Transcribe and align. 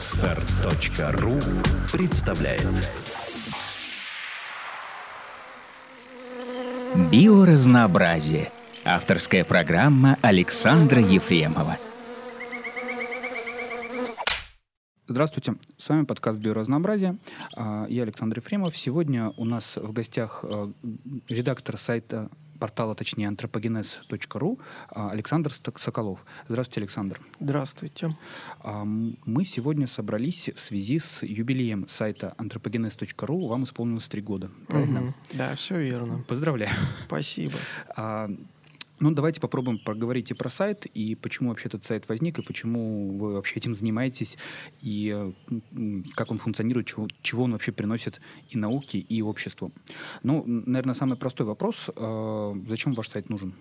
Отстар.ру 0.00 1.38
представляет 1.92 2.66
Биоразнообразие. 7.12 8.50
Авторская 8.86 9.44
программа 9.44 10.16
Александра 10.22 11.02
Ефремова. 11.02 11.76
Здравствуйте, 15.06 15.56
с 15.76 15.86
вами 15.90 16.06
подкаст 16.06 16.38
«Биоразнообразие». 16.38 17.18
А, 17.58 17.84
Я 17.90 18.04
Александр 18.04 18.38
Ефремов. 18.38 18.74
Сегодня 18.74 19.34
у 19.36 19.44
нас 19.44 19.76
в 19.76 19.92
гостях 19.92 20.42
э, 20.44 20.72
редактор 21.28 21.76
сайта 21.76 22.30
портала, 22.60 22.94
точнее, 22.94 23.26
антропогенез.ру 23.26 24.60
а, 24.90 25.10
Александр 25.10 25.50
Соколов. 25.76 26.24
Здравствуйте, 26.46 26.80
Александр. 26.82 27.20
Здравствуйте. 27.40 28.14
А, 28.62 28.84
Мы 28.84 29.44
сегодня 29.44 29.86
собрались 29.88 30.50
в 30.54 30.60
связи 30.60 30.98
с 30.98 31.24
юбилеем 31.24 31.88
сайта 31.88 32.34
антропогенез.ру. 32.38 33.48
Вам 33.48 33.64
исполнилось 33.64 34.08
три 34.08 34.22
года, 34.22 34.50
правильно? 34.68 35.00
Мгм. 35.00 35.14
Да, 35.32 35.56
все 35.56 35.80
верно. 35.80 36.24
Поздравляю. 36.28 36.70
Спасибо. 37.06 37.54
Ну, 39.00 39.10
давайте 39.10 39.40
попробуем 39.40 39.78
поговорить 39.78 40.30
и 40.30 40.34
про 40.34 40.50
сайт, 40.50 40.84
и 40.84 41.14
почему 41.14 41.48
вообще 41.48 41.68
этот 41.68 41.84
сайт 41.84 42.06
возник, 42.10 42.38
и 42.38 42.42
почему 42.42 43.16
вы 43.16 43.32
вообще 43.32 43.56
этим 43.56 43.74
занимаетесь, 43.74 44.36
и 44.82 45.32
как 46.14 46.30
он 46.30 46.38
функционирует, 46.38 46.86
чего, 46.86 47.08
чего 47.22 47.44
он 47.44 47.52
вообще 47.52 47.72
приносит 47.72 48.20
и 48.50 48.58
науке, 48.58 48.98
и 48.98 49.22
обществу. 49.22 49.72
Ну, 50.22 50.44
наверное, 50.46 50.94
самый 50.94 51.16
простой 51.16 51.46
вопрос. 51.46 51.88
э, 51.96 52.54
зачем 52.68 52.92
ваш 52.92 53.08
сайт 53.08 53.30
нужен? 53.30 53.54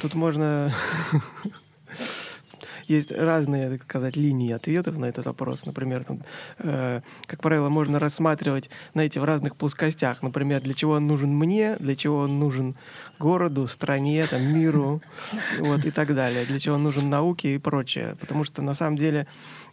Тут 0.00 0.14
можно... 0.14 0.72
Есть 2.88 3.12
разные, 3.12 3.70
так 3.70 3.82
сказать, 3.82 4.16
линии 4.16 4.50
ответов 4.52 4.96
на 4.96 5.04
этот 5.04 5.26
вопрос. 5.26 5.66
Например, 5.66 6.04
там, 6.04 6.22
э, 6.58 7.02
как 7.26 7.42
правило, 7.42 7.68
можно 7.68 7.98
рассматривать, 7.98 8.70
знаете, 8.94 9.20
в 9.20 9.24
разных 9.24 9.56
плоскостях. 9.56 10.22
Например, 10.22 10.60
для 10.60 10.74
чего 10.74 10.92
он 10.92 11.06
нужен 11.06 11.30
мне, 11.30 11.76
для 11.76 11.94
чего 11.94 12.16
он 12.18 12.38
нужен 12.38 12.76
городу, 13.18 13.66
стране, 13.66 14.26
там, 14.26 14.42
миру, 14.42 15.02
вот, 15.60 15.84
и 15.84 15.90
так 15.90 16.14
далее. 16.14 16.46
Для 16.46 16.58
чего 16.58 16.76
он 16.76 16.82
нужен 16.82 17.10
науке 17.10 17.54
и 17.54 17.58
прочее. 17.58 18.16
Потому 18.20 18.44
что, 18.44 18.62
на 18.62 18.74
самом 18.74 18.96
деле, 18.96 19.26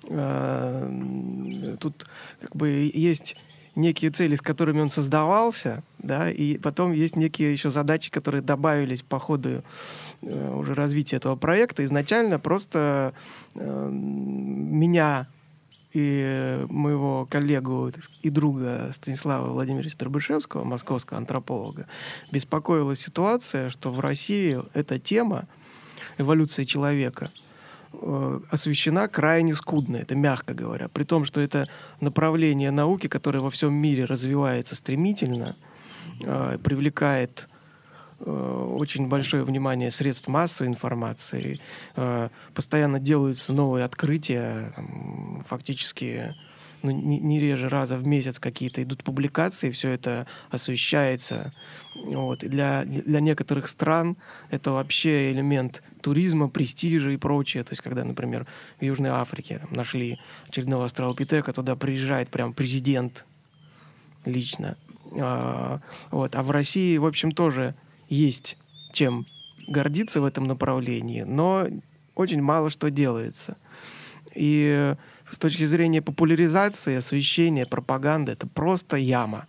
э, 0.09 1.77
тут 1.79 2.05
как 2.41 2.55
бы 2.55 2.91
есть 2.93 3.37
некие 3.75 4.11
цели, 4.11 4.35
с 4.35 4.41
которыми 4.41 4.81
он 4.81 4.89
создавался, 4.89 5.83
да, 5.99 6.29
и 6.29 6.57
потом 6.57 6.91
есть 6.93 7.15
некие 7.15 7.51
еще 7.51 7.69
задачи, 7.69 8.09
которые 8.09 8.41
добавились 8.41 9.01
по 9.01 9.19
ходу 9.19 9.63
э, 10.21 10.55
уже 10.55 10.73
развития 10.73 11.17
этого 11.17 11.35
проекта. 11.35 11.83
Изначально 11.83 12.39
просто 12.39 13.13
э, 13.55 13.89
меня 13.91 15.27
и 15.93 16.65
моего 16.67 17.25
коллегу 17.25 17.89
и 18.21 18.29
друга 18.29 18.91
Станислава 18.93 19.49
Владимировича 19.51 19.95
Дробышевского, 19.97 20.65
московского 20.65 21.19
антрополога, 21.19 21.87
беспокоила 22.33 22.95
ситуация, 22.95 23.69
что 23.69 23.91
в 23.91 24.01
России 24.01 24.59
эта 24.73 24.99
тема 24.99 25.47
эволюции 26.17 26.65
человека 26.65 27.29
э, 28.01 28.39
освещена 28.49 29.07
крайне 29.07 29.55
скудно, 29.55 29.97
это 29.97 30.15
мягко 30.15 30.53
говоря. 30.53 30.87
При 30.87 31.03
том, 31.03 31.25
что 31.25 31.41
это 31.41 31.65
направление 32.01 32.71
науки, 32.71 33.07
которое 33.07 33.39
во 33.39 33.49
всем 33.49 33.73
мире 33.73 34.05
развивается 34.05 34.75
стремительно, 34.75 35.55
э, 36.21 36.57
привлекает 36.63 37.49
э, 38.19 38.75
очень 38.77 39.07
большое 39.07 39.43
внимание 39.43 39.91
средств 39.91 40.27
массовой 40.27 40.69
информации, 40.69 41.59
постоянно 42.53 42.99
делаются 42.99 43.53
новые 43.53 43.85
открытия, 43.85 44.73
фактически 45.47 46.35
ну, 46.85 46.91
не, 46.91 47.19
не 47.19 47.39
реже 47.39 47.67
раза 47.67 47.97
в 47.97 48.05
месяц 48.05 48.39
какие-то 48.39 48.83
идут 48.83 49.03
публикации, 49.03 49.71
все 49.71 49.89
это 49.89 50.27
освещается. 50.49 51.53
Вот. 51.95 52.43
И 52.43 52.47
для, 52.47 52.83
для 52.85 53.19
некоторых 53.19 53.67
стран 53.67 54.17
это 54.51 54.71
вообще 54.71 55.31
элемент 55.31 55.81
туризма, 56.01 56.47
престижа 56.47 57.09
и 57.09 57.17
прочее. 57.17 57.63
То 57.63 57.73
есть, 57.73 57.81
когда, 57.81 58.03
например, 58.03 58.45
в 58.79 58.83
Южной 58.83 59.09
Африке 59.09 59.59
там, 59.59 59.73
нашли 59.73 60.19
очередного 60.47 60.85
австралопитека, 60.85 61.51
туда 61.53 61.75
приезжает 61.75 62.29
прям 62.29 62.53
президент 62.53 63.25
лично. 64.25 64.77
А, 65.19 65.81
вот. 66.11 66.35
а 66.35 66.43
в 66.43 66.51
России, 66.51 66.97
в 66.97 67.05
общем, 67.05 67.31
тоже 67.31 67.73
есть 68.09 68.57
чем 68.91 69.25
гордиться 69.67 70.21
в 70.21 70.25
этом 70.25 70.45
направлении, 70.45 71.21
но 71.23 71.67
очень 72.13 72.41
мало 72.41 72.69
что 72.69 72.89
делается. 72.91 73.57
И 74.33 74.95
с 75.29 75.37
точки 75.37 75.65
зрения 75.65 76.01
популяризации, 76.01 76.95
освещения, 76.95 77.65
пропаганды, 77.65 78.31
это 78.31 78.47
просто 78.47 78.97
яма. 78.97 79.47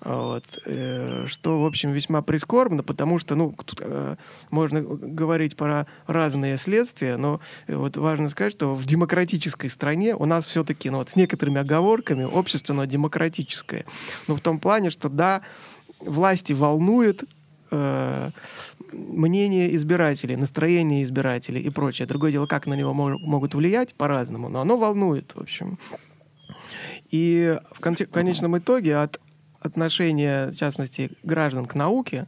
Вот. 0.00 0.44
э, 0.64 1.24
Что, 1.26 1.60
в 1.60 1.66
общем, 1.66 1.92
весьма 1.92 2.22
прискорбно, 2.22 2.82
потому 2.82 3.18
что, 3.18 3.34
ну, 3.34 3.52
тут 3.64 3.80
э, 3.82 4.16
можно 4.50 4.80
говорить 4.80 5.56
про 5.56 5.86
разные 6.06 6.56
следствия, 6.56 7.16
но 7.16 7.40
э, 7.66 7.74
вот 7.74 7.96
важно 7.96 8.28
сказать, 8.28 8.52
что 8.52 8.74
в 8.74 8.84
демократической 8.84 9.68
стране 9.68 10.14
у 10.14 10.24
нас 10.24 10.46
все-таки, 10.46 10.88
ну, 10.90 10.98
вот 10.98 11.10
с 11.10 11.16
некоторыми 11.16 11.60
оговорками, 11.60 12.24
общество, 12.24 12.74
оно 12.74 12.84
демократическое. 12.84 13.84
Но 14.28 14.36
в 14.36 14.40
том 14.40 14.60
плане, 14.60 14.90
что, 14.90 15.08
да, 15.08 15.42
власти 16.00 16.52
волнует 16.52 17.24
э, 17.70 18.30
мнение 18.92 19.74
избирателей, 19.76 20.36
настроение 20.36 21.02
избирателей 21.02 21.60
и 21.60 21.70
прочее. 21.70 22.06
Другое 22.06 22.32
дело, 22.32 22.46
как 22.46 22.66
на 22.66 22.74
него 22.74 22.92
мож- 22.92 23.18
могут 23.18 23.54
влиять 23.54 23.94
по-разному, 23.94 24.48
но 24.48 24.60
оно 24.60 24.76
волнует, 24.76 25.34
в 25.34 25.40
общем. 25.40 25.78
И 27.10 27.56
в, 27.72 27.80
конте- 27.80 28.06
в 28.06 28.10
конечном 28.10 28.58
итоге 28.58 28.96
от 28.96 29.20
отношения, 29.60 30.50
в 30.50 30.56
частности, 30.56 31.10
граждан 31.22 31.66
к 31.66 31.74
науке 31.74 32.26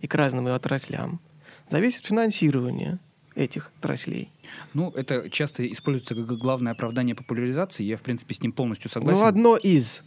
и 0.00 0.06
к 0.06 0.14
разным 0.14 0.46
ее 0.46 0.54
отраслям 0.54 1.20
зависит 1.68 2.06
финансирование 2.06 2.98
этих 3.34 3.72
отраслей. 3.80 4.28
Ну, 4.74 4.90
это 4.90 5.28
часто 5.30 5.70
используется 5.70 6.14
как 6.14 6.26
главное 6.38 6.72
оправдание 6.72 7.14
популяризации. 7.14 7.82
Я, 7.84 7.96
в 7.96 8.02
принципе, 8.02 8.34
с 8.34 8.40
ним 8.42 8.52
полностью 8.52 8.90
согласен. 8.90 9.20
Ну, 9.20 9.26
одно 9.26 9.56
из. 9.56 10.04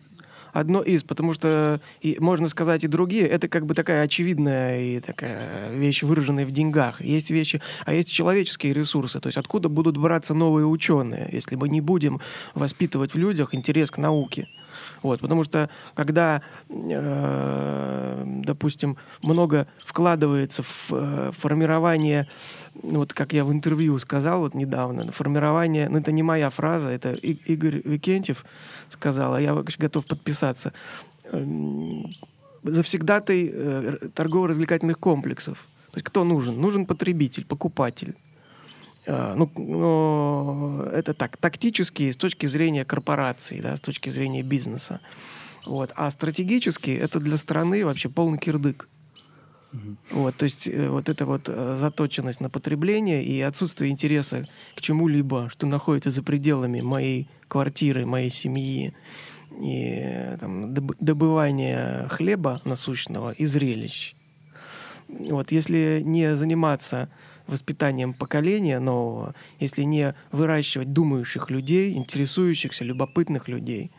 Одно 0.57 0.81
из, 0.81 1.03
потому 1.03 1.33
что, 1.33 1.79
и, 2.01 2.17
можно 2.19 2.49
сказать, 2.49 2.83
и 2.83 2.87
другие, 2.87 3.27
это 3.27 3.47
как 3.47 3.67
бы 3.67 3.75
такая 3.75 4.01
очевидная 4.01 4.81
и 4.81 4.99
такая 4.99 5.69
вещь, 5.71 6.01
выраженная 6.01 6.47
в 6.47 6.51
деньгах. 6.51 6.99
Есть 6.99 7.29
вещи, 7.29 7.61
а 7.85 7.93
есть 7.93 8.11
человеческие 8.11 8.73
ресурсы. 8.73 9.19
То 9.19 9.27
есть 9.27 9.37
откуда 9.37 9.69
будут 9.69 9.97
браться 9.97 10.33
новые 10.33 10.65
ученые, 10.65 11.29
если 11.31 11.55
мы 11.55 11.69
не 11.69 11.79
будем 11.79 12.21
воспитывать 12.55 13.13
в 13.13 13.19
людях 13.19 13.53
интерес 13.53 13.91
к 13.91 13.99
науке. 13.99 14.47
Вот, 15.03 15.19
потому 15.21 15.43
что 15.43 15.69
когда, 15.95 16.41
э, 16.69 18.23
допустим, 18.45 18.97
много 19.23 19.67
вкладывается 19.85 20.63
в 20.63 20.89
э, 20.91 21.31
формирование, 21.37 22.27
вот 22.83 23.13
как 23.13 23.33
я 23.33 23.43
в 23.45 23.51
интервью 23.51 23.97
сказал 23.99 24.41
вот 24.41 24.53
недавно, 24.53 25.11
формирование, 25.11 25.89
ну 25.89 25.97
это 25.99 26.11
не 26.11 26.23
моя 26.23 26.49
фраза, 26.49 26.89
это 26.89 27.13
И- 27.13 27.39
Игорь 27.53 27.81
Викентьев 27.83 28.45
сказал, 28.89 29.33
а 29.33 29.41
я 29.41 29.53
готов 29.79 30.05
подписаться, 30.05 30.71
эм, 31.31 32.05
э, 33.53 33.87
р- 34.01 34.09
торгово-развлекательных 34.13 34.99
комплексов. 34.99 35.57
То 35.91 35.97
есть 35.97 36.05
кто 36.05 36.23
нужен? 36.23 36.59
Нужен 36.61 36.85
потребитель, 36.85 37.45
покупатель. 37.45 38.13
А, 39.07 39.35
Ну, 39.35 39.49
но 39.57 40.83
это 40.91 41.13
так, 41.13 41.37
тактически, 41.37 42.11
с 42.11 42.17
точки 42.17 42.45
зрения 42.45 42.85
корпорации, 42.85 43.61
да, 43.61 43.75
с 43.75 43.79
точки 43.79 44.09
зрения 44.09 44.43
бизнеса. 44.43 44.99
Вот. 45.65 45.91
А 45.95 46.11
стратегически 46.11 46.91
это 46.91 47.19
для 47.19 47.37
страны 47.37 47.85
вообще 47.85 48.09
полный 48.09 48.37
кирдык. 48.37 48.87
Вот, 50.11 50.35
то 50.35 50.45
есть 50.45 50.67
э, 50.67 50.89
вот 50.89 51.09
эта 51.09 51.25
вот 51.25 51.49
э, 51.49 51.77
заточенность 51.77 52.39
на 52.39 52.49
потребление 52.49 53.21
и 53.23 53.41
отсутствие 53.41 53.91
интереса 53.91 54.45
к 54.75 54.81
чему-либо, 54.81 55.49
что 55.49 55.67
находится 55.67 56.09
за 56.09 56.23
пределами 56.23 56.79
моей 56.79 57.27
квартиры, 57.49 58.05
моей 58.05 58.29
семьи, 58.29 58.93
и 59.61 59.99
э, 60.01 60.37
там, 60.39 60.73
доб- 60.73 60.95
добывание 60.99 62.07
хлеба 62.09 62.59
насущного 62.63 63.31
и 63.31 63.45
зрелищ. 63.45 64.15
Вот, 65.09 65.51
если 65.51 66.01
не 66.03 66.35
заниматься 66.35 67.09
воспитанием 67.47 68.13
поколения 68.13 68.79
нового, 68.79 69.35
если 69.59 69.83
не 69.83 70.13
выращивать 70.31 70.93
думающих 70.93 71.49
людей, 71.49 71.93
интересующихся, 71.93 72.83
любопытных 72.83 73.47
людей, 73.47 73.91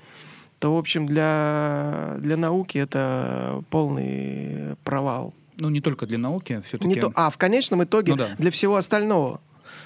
то, 0.58 0.74
в 0.74 0.78
общем, 0.78 1.06
для, 1.06 2.16
для 2.18 2.36
науки 2.36 2.78
это 2.78 3.62
полный 3.70 4.76
провал. 4.84 5.34
Ну, 5.58 5.70
не 5.70 5.80
только 5.80 6.06
для 6.06 6.18
науки, 6.18 6.60
все-таки... 6.64 6.88
Не 6.88 7.00
то, 7.00 7.12
а 7.14 7.30
в 7.30 7.38
конечном 7.38 7.82
итоге 7.84 8.12
Ну 8.12 8.18
да. 8.18 8.28
для 8.38 8.50
всего 8.50 8.76
остального. 8.76 9.40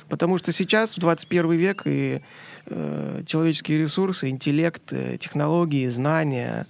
Потому 0.08 0.38
что 0.38 0.52
сейчас, 0.52 0.96
в 0.96 1.00
21 1.00 1.52
век, 1.52 1.82
и 1.86 2.22
э, 2.66 3.22
человеческие 3.26 3.78
ресурсы, 3.78 4.28
интеллект, 4.28 4.92
э, 4.92 5.16
технологии, 5.18 5.88
знания, 5.88 6.66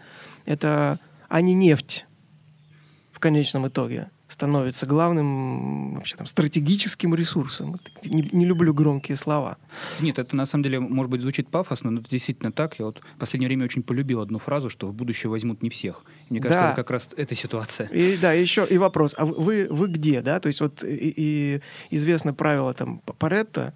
это, 0.47 0.99
они 1.29 1.55
нефть 1.55 2.07
в 3.13 3.19
конечном 3.19 3.67
итоге. 3.69 4.11
Становится 4.33 4.87
главным 4.87 5.95
вообще 5.95 6.17
там 6.17 6.27
стратегическим 6.27 7.15
ресурсом. 7.15 7.77
Не, 8.05 8.29
не 8.33 8.47
люблю 8.47 8.73
громкие 8.75 9.17
слова. 9.17 9.59
Нет, 10.01 10.19
это 10.19 10.35
на 10.35 10.47
самом 10.47 10.65
деле, 10.65 10.81
может 10.81 11.11
быть, 11.11 11.21
звучит 11.21 11.49
пафосно, 11.49 11.91
но 11.91 12.01
это 12.01 12.09
действительно 12.11 12.51
так. 12.51 12.79
Я 12.79 12.87
вот 12.87 13.01
в 13.17 13.19
последнее 13.19 13.49
время 13.49 13.65
очень 13.65 13.83
полюбил 13.83 14.21
одну 14.21 14.39
фразу, 14.39 14.71
что 14.71 14.87
в 14.89 14.95
будущее 14.95 15.31
возьмут 15.31 15.63
не 15.63 15.69
всех. 15.69 16.05
Мне 16.31 16.41
кажется, 16.41 16.63
Да. 16.63 16.67
это 16.69 16.77
как 16.77 16.91
раз 16.91 17.11
эта 17.17 17.35
ситуация. 17.35 17.89
И 17.89 18.17
да, 18.17 18.33
еще 18.33 18.67
и 18.69 18.79
вопрос, 18.79 19.15
а 19.19 19.27
вы, 19.27 19.67
вы 19.71 19.89
где, 19.89 20.23
да? 20.23 20.41
То 20.41 20.49
есть 20.49 20.61
вот 20.61 20.83
и, 20.83 21.13
и 21.17 21.61
известно 21.91 22.33
правило 22.33 22.73
там 22.75 23.01
Паретта 23.19 23.75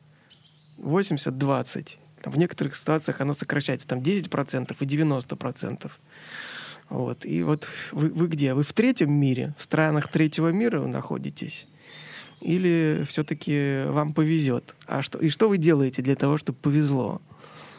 80-20. 0.78 1.96
Там 2.22 2.32
в 2.32 2.38
некоторых 2.38 2.74
ситуациях 2.74 3.20
оно 3.20 3.34
сокращается, 3.34 3.86
там 3.86 4.00
10% 4.00 4.76
и 4.80 4.84
90%. 4.84 5.90
Вот. 6.88 7.26
И 7.26 7.42
вот 7.42 7.68
вы, 7.92 8.08
вы 8.10 8.28
где? 8.28 8.54
Вы 8.54 8.62
в 8.62 8.72
третьем 8.72 9.12
мире, 9.12 9.54
в 9.56 9.62
странах 9.62 10.08
третьего 10.08 10.48
мира 10.48 10.80
вы 10.80 10.88
находитесь? 10.88 11.66
Или 12.40 13.04
все-таки 13.08 13.84
вам 13.86 14.12
повезет? 14.12 14.76
А 14.86 15.02
что, 15.02 15.18
и 15.18 15.30
что 15.30 15.48
вы 15.48 15.58
делаете 15.58 16.02
для 16.02 16.16
того, 16.16 16.36
чтобы 16.36 16.58
повезло? 16.58 17.20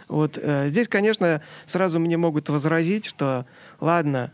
Вот 0.08 0.38
э, 0.42 0.70
здесь, 0.70 0.88
конечно, 0.88 1.42
сразу 1.66 2.00
мне 2.00 2.18
могут 2.18 2.50
возразить, 2.50 3.06
что 3.06 3.46
ладно, 3.80 4.32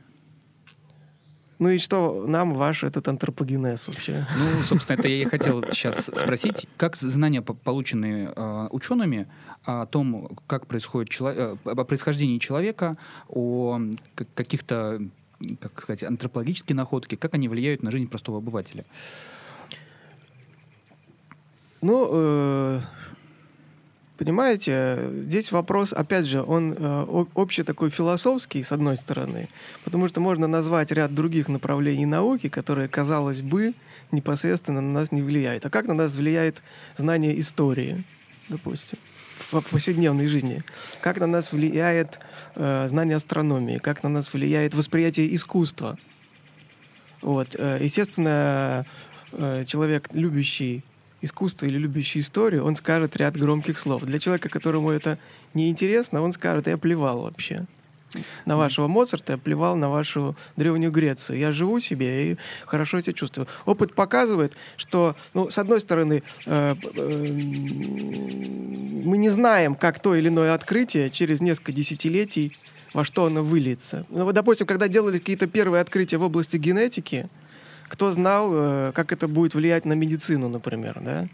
ну 1.64 1.70
и 1.70 1.78
что 1.78 2.26
нам 2.28 2.54
ваш 2.54 2.84
этот 2.84 3.08
антропогенез 3.08 3.88
вообще? 3.88 4.28
Ну, 4.38 4.64
собственно, 4.66 5.00
это 5.00 5.08
я 5.08 5.22
и 5.22 5.26
хотел 5.26 5.64
сейчас 5.72 6.08
спросить. 6.14 6.68
Как 6.76 6.98
знания, 6.98 7.42
по- 7.42 7.54
полученные 7.54 8.34
э, 8.36 8.68
учеными 8.72 9.28
о 9.64 9.86
том, 9.86 10.30
как 10.46 10.68
происходит 10.68 11.10
чело- 11.10 11.32
э, 11.32 11.56
о 11.64 11.84
происхождении 11.86 12.38
человека, 12.38 12.98
о 13.30 13.80
каких-то, 14.36 15.02
как 15.62 15.82
сказать, 15.82 16.04
антропологические 16.04 16.76
находки, 16.76 17.16
как 17.16 17.34
они 17.34 17.48
влияют 17.48 17.82
на 17.82 17.92
жизнь 17.92 18.10
простого 18.10 18.40
обывателя? 18.40 18.84
Ну, 21.82 22.10
э, 22.12 22.82
понимаете, 24.24 25.00
здесь 25.26 25.52
вопрос, 25.52 25.92
опять 25.92 26.26
же, 26.26 26.42
он 26.42 26.74
э, 26.78 27.26
общий 27.34 27.64
такой 27.64 27.90
философский, 27.90 28.64
с 28.64 28.72
одной 28.72 28.96
стороны, 28.96 29.50
потому 29.84 30.08
что 30.08 30.22
можно 30.22 30.48
назвать 30.48 30.92
ряд 30.92 31.14
других 31.14 31.50
направлений 31.50 32.06
науки, 32.06 32.48
которые, 32.48 32.88
казалось 32.88 33.42
бы, 33.42 33.74
непосредственно 34.14 34.80
на 34.80 34.94
нас 34.94 35.12
не 35.12 35.22
влияют. 35.22 35.66
А 35.66 35.70
как 35.70 35.88
на 35.88 35.94
нас 35.94 36.16
влияет 36.16 36.64
знание 36.96 37.38
истории, 37.38 38.06
допустим? 38.50 38.98
в 39.52 39.62
повседневной 39.62 40.28
жизни. 40.28 40.64
Как 41.02 41.20
на 41.20 41.28
нас 41.28 41.52
влияет 41.52 42.20
э, 42.56 42.88
знание 42.88 43.18
астрономии, 43.18 43.78
как 43.78 44.04
на 44.04 44.10
нас 44.10 44.34
влияет 44.34 44.74
восприятие 44.74 45.36
искусства. 45.36 45.98
Вот. 47.22 47.56
э, 47.60 47.80
Естественно, 47.82 48.86
э, 49.34 49.66
человек, 49.68 50.10
любящий 50.14 50.84
искусство 51.24 51.66
или 51.66 51.78
любящий 51.78 52.20
историю, 52.20 52.66
он 52.66 52.76
скажет 52.76 53.16
ряд 53.16 53.36
громких 53.38 53.80
слов. 53.80 54.04
Для 54.04 54.20
человека, 54.20 54.50
которому 54.50 54.90
это 54.92 55.18
неинтересно, 55.54 56.22
он 56.22 56.34
скажет, 56.34 56.68
я 56.68 56.78
плевал 56.78 57.24
вообще. 57.24 57.66
На 58.46 58.58
вашего 58.58 58.88
Моцарта 58.88 59.34
я 59.34 59.38
плевал 59.40 59.76
на 59.76 59.90
вашу 59.90 60.36
Древнюю 60.56 60.92
Грецию. 60.92 61.40
Я 61.40 61.52
живу 61.52 61.80
себе 61.80 62.32
и 62.32 62.38
хорошо 62.66 63.00
себя 63.00 63.14
чувствую. 63.14 63.48
Опыт 63.66 63.96
показывает, 63.96 64.54
что, 64.78 65.16
ну, 65.34 65.50
с 65.50 65.58
одной 65.58 65.82
стороны, 65.82 66.22
э, 66.46 66.76
э, 66.96 67.28
мы 69.04 69.18
не 69.18 69.30
знаем, 69.30 69.74
как 69.74 70.00
то 70.00 70.14
или 70.14 70.28
иное 70.28 70.54
открытие 70.54 71.10
через 71.10 71.42
несколько 71.42 71.72
десятилетий 71.72 72.56
во 72.94 73.04
что 73.04 73.26
оно 73.26 73.42
выльется. 73.42 74.06
Ну, 74.10 74.26
вот, 74.26 74.36
допустим, 74.36 74.68
когда 74.68 74.88
делали 74.88 75.18
какие-то 75.18 75.48
первые 75.48 75.82
открытия 75.82 76.18
в 76.18 76.24
области 76.24 76.58
генетики, 76.58 77.28
кто 77.94 78.12
знал, 78.12 78.50
э, 78.52 78.92
как 78.94 79.12
это 79.12 79.28
будет 79.28 79.54
влиять 79.54 79.86
на 79.86 79.94
медицину, 79.94 80.50
например, 80.50 81.00
да? 81.00 81.28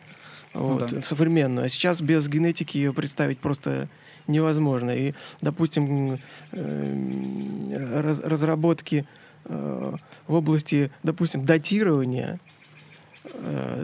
Вот, 0.54 0.92
да. 0.92 1.02
современную. 1.02 1.68
А 1.68 1.70
сейчас 1.70 2.02
без 2.02 2.28
генетики 2.28 2.76
ее 2.76 2.92
представить 2.92 3.40
просто 3.40 3.88
невозможно. 4.28 4.92
И, 4.92 5.14
допустим, 5.42 6.20
э, 6.52 8.02
раз- 8.02 8.22
разработки 8.26 9.08
э, 9.46 9.94
в 10.28 10.34
области, 10.34 10.92
допустим, 11.02 11.46
датирования, 11.46 12.40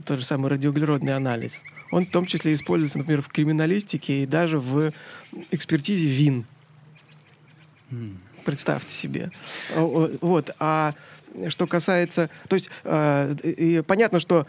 тот 0.05 0.19
же 0.19 0.25
самый 0.25 0.49
радиоуглеродный 0.49 1.15
анализ, 1.15 1.61
он 1.91 2.05
в 2.05 2.11
том 2.11 2.25
числе 2.25 2.53
используется, 2.53 2.97
например, 2.97 3.21
в 3.21 3.29
криминалистике 3.29 4.23
и 4.23 4.25
даже 4.25 4.59
в 4.59 4.91
экспертизе 5.51 6.07
вин. 6.07 6.45
Представьте 8.43 8.91
себе. 8.91 9.31
Вот. 9.75 10.51
А 10.59 10.93
что 11.49 11.67
касается... 11.67 12.29
То 12.47 12.55
есть 12.55 12.69
э, 12.83 13.83
понятно, 13.85 14.19
что 14.19 14.47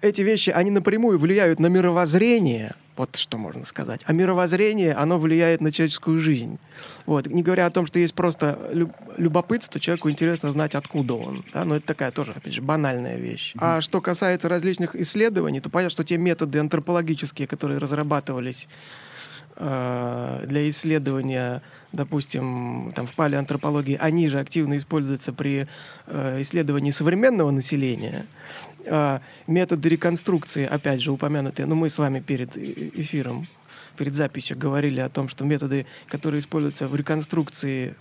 эти 0.00 0.20
вещи, 0.22 0.50
они 0.50 0.70
напрямую 0.70 1.18
влияют 1.18 1.60
на 1.60 1.68
мировоззрение, 1.68 2.72
вот 2.96 3.16
что 3.16 3.38
можно 3.38 3.64
сказать. 3.64 4.02
А 4.04 4.12
мировоззрение, 4.12 4.92
оно 4.92 5.18
влияет 5.18 5.60
на 5.60 5.72
человеческую 5.72 6.20
жизнь. 6.20 6.58
Вот. 7.06 7.26
Не 7.26 7.42
говоря 7.42 7.66
о 7.66 7.70
том, 7.70 7.86
что 7.86 7.98
есть 7.98 8.12
просто 8.12 8.58
лю- 8.72 8.92
любопытство, 9.16 9.80
человеку 9.80 10.10
интересно 10.10 10.50
знать, 10.50 10.74
откуда 10.74 11.14
он. 11.14 11.44
Да? 11.54 11.64
Но 11.64 11.76
это 11.76 11.86
такая 11.86 12.10
тоже, 12.10 12.32
опять 12.32 12.52
же, 12.52 12.60
банальная 12.60 13.16
вещь. 13.16 13.54
А 13.56 13.80
что 13.80 14.00
касается 14.00 14.48
различных 14.48 14.94
исследований, 14.94 15.60
то 15.60 15.70
понятно, 15.70 15.90
что 15.90 16.04
те 16.04 16.18
методы 16.18 16.58
антропологические, 16.58 17.48
которые 17.48 17.78
разрабатывались 17.78 18.68
для 19.56 20.68
исследования, 20.68 21.62
допустим, 21.92 22.92
там, 22.94 23.06
в 23.06 23.14
палеоантропологии, 23.14 23.98
они 24.00 24.28
же 24.28 24.40
активно 24.40 24.76
используются 24.76 25.32
при 25.32 25.68
э, 26.06 26.40
исследовании 26.40 26.90
современного 26.90 27.50
населения. 27.50 28.26
Э, 28.86 29.20
методы 29.46 29.88
реконструкции, 29.88 30.64
опять 30.64 31.00
же, 31.02 31.12
упомянутые, 31.12 31.66
ну, 31.66 31.74
мы 31.74 31.90
с 31.90 31.98
вами 31.98 32.20
перед 32.20 32.56
э- 32.56 32.90
эфиром, 32.94 33.46
перед 33.96 34.14
записью 34.14 34.56
говорили 34.58 35.00
о 35.00 35.08
том, 35.08 35.28
что 35.28 35.44
методы, 35.44 35.86
которые 36.08 36.40
используются 36.40 36.88
в 36.88 36.96
реконструкции 36.96 37.94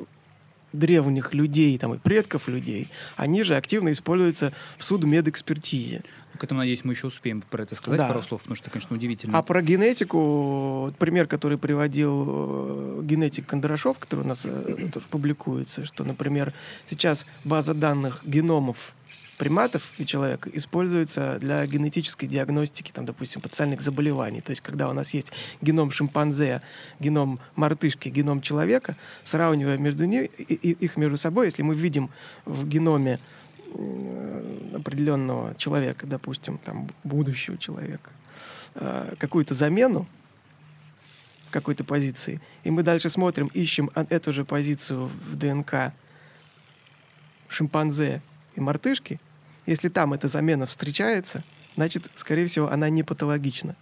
древних 0.74 1.33
людей 1.33 1.77
там, 1.77 1.94
и 1.95 1.98
предков 1.98 2.48
людей, 2.48 2.88
они 3.18 3.44
же 3.44 3.56
активно 3.56 3.92
используются 3.92 4.53
в 4.77 4.83
судмедэкспертизе. 4.83 6.01
К 6.41 6.45
этому, 6.45 6.61
надеюсь, 6.61 6.83
мы 6.83 6.93
еще 6.93 7.05
успеем 7.05 7.43
про 7.47 7.61
это 7.61 7.75
сказать 7.75 7.99
Да. 7.99 8.07
пару 8.07 8.23
слов, 8.23 8.41
потому 8.41 8.55
что, 8.55 8.71
конечно, 8.71 8.95
удивительно. 8.95 9.38
А 9.38 9.43
про 9.43 9.61
генетику, 9.61 10.91
пример, 10.97 11.27
который 11.27 11.59
приводил 11.59 12.25
э, 12.27 13.01
генетик 13.03 13.45
Кондрашов, 13.45 13.99
который 13.99 14.21
у 14.21 14.27
нас 14.27 14.41
э, 14.45 14.89
тоже 14.91 15.05
публикуется, 15.11 15.85
что, 15.85 16.03
например, 16.03 16.55
сейчас 16.83 17.27
база 17.43 17.75
данных 17.75 18.21
геномов 18.25 18.95
приматов 19.38 19.91
и 19.99 20.05
человека 20.07 20.49
используется 20.51 21.38
для 21.39 21.63
генетической 21.67 22.25
диагностики, 22.25 22.91
там, 22.91 23.05
допустим, 23.05 23.39
потенциальных 23.41 23.83
заболеваний. 23.83 24.41
То 24.41 24.49
есть, 24.49 24.63
когда 24.63 24.89
у 24.89 24.93
нас 24.93 25.13
есть 25.13 25.31
геном 25.62 25.91
шимпанзе, 25.91 26.63
геном 27.00 27.39
мартышки, 27.55 28.10
геном 28.10 28.41
человека, 28.41 28.95
сравнивая 29.24 29.77
между 29.77 30.05
ними, 30.05 30.25
их 30.25 30.98
между 30.98 31.17
собой, 31.17 31.45
если 31.45 31.62
мы 31.62 31.75
видим 31.75 32.10
в 32.45 32.67
геноме 32.67 33.19
определенного 34.73 35.55
человека, 35.55 36.07
допустим, 36.07 36.57
там, 36.57 36.89
будущего 37.03 37.57
человека, 37.57 38.09
э, 38.75 39.15
какую-то 39.17 39.55
замену 39.55 40.07
какой-то 41.49 41.83
позиции, 41.83 42.39
и 42.63 42.71
мы 42.71 42.81
дальше 42.81 43.09
смотрим, 43.09 43.47
ищем 43.47 43.91
эту 43.93 44.31
же 44.31 44.45
позицию 44.45 45.07
в 45.07 45.35
ДНК 45.35 45.93
шимпанзе 47.49 48.21
и 48.55 48.61
мартышки, 48.61 49.19
если 49.65 49.89
там 49.89 50.13
эта 50.13 50.27
замена 50.27 50.65
встречается, 50.65 51.43
значит, 51.75 52.09
скорее 52.15 52.47
всего, 52.47 52.71
она 52.71 52.89
не 52.89 53.03
патологична. 53.03 53.75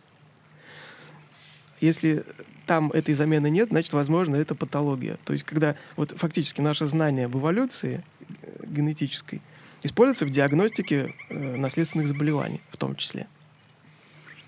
Если 1.80 2.26
там 2.66 2.92
этой 2.92 3.14
замены 3.14 3.50
нет, 3.50 3.70
значит, 3.70 3.94
возможно, 3.94 4.36
это 4.36 4.54
патология. 4.54 5.18
То 5.24 5.34
есть, 5.34 5.46
когда 5.46 5.76
вот 5.96 6.12
фактически 6.18 6.62
наше 6.62 6.86
знание 6.86 7.26
об 7.26 7.38
эволюции 7.38 8.04
э, 8.42 8.66
генетической 8.68 9.42
используется 9.84 10.26
в 10.26 10.30
диагностике 10.30 11.14
э, 11.30 11.56
наследственных 11.58 12.08
заболеваний 12.08 12.62
в 12.70 12.78
том 12.78 12.96
числе. 12.96 13.28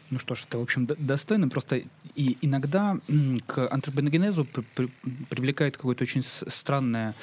Ну 0.09 0.19
что 0.19 0.35
ж, 0.35 0.43
это, 0.45 0.57
в 0.57 0.61
общем, 0.61 0.85
достойно. 0.85 1.47
Просто 1.47 1.83
и 2.15 2.37
иногда 2.41 2.99
к 3.47 3.65
антропогенезу 3.69 4.43
при- 4.43 4.65
при- 4.75 4.91
привлекает 5.29 5.77
какое-то 5.77 6.03
очень 6.03 6.21
странное 6.21 7.15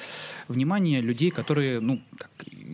внимание 0.47 0.99
людей, 0.99 1.29
которые, 1.29 1.81
ну, 1.81 2.01
так, 2.17 2.31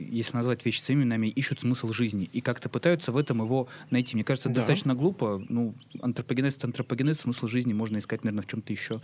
если 0.10 0.38
назвать 0.38 0.66
вещи 0.66 0.80
своими 0.80 1.02
именами, 1.02 1.28
ищут 1.28 1.60
смысл 1.60 1.92
жизни 1.92 2.30
и 2.32 2.40
как-то 2.40 2.70
пытаются 2.70 3.12
в 3.12 3.18
этом 3.18 3.42
его 3.44 3.68
найти. 3.92 4.16
Мне 4.16 4.24
кажется, 4.24 4.48
это 4.48 4.56
Да. 4.56 4.62
достаточно 4.62 4.96
глупо. 4.96 5.44
Ну, 5.50 5.76
антропогенез— 6.02 6.56
это 6.58 6.68
антропогенез, 6.68 7.20
смысл 7.20 7.48
жизни 7.48 7.74
можно 7.74 7.98
искать, 7.98 8.24
наверное, 8.24 8.44
в 8.44 8.48
чем-то 8.48 8.72
еще 8.72 9.02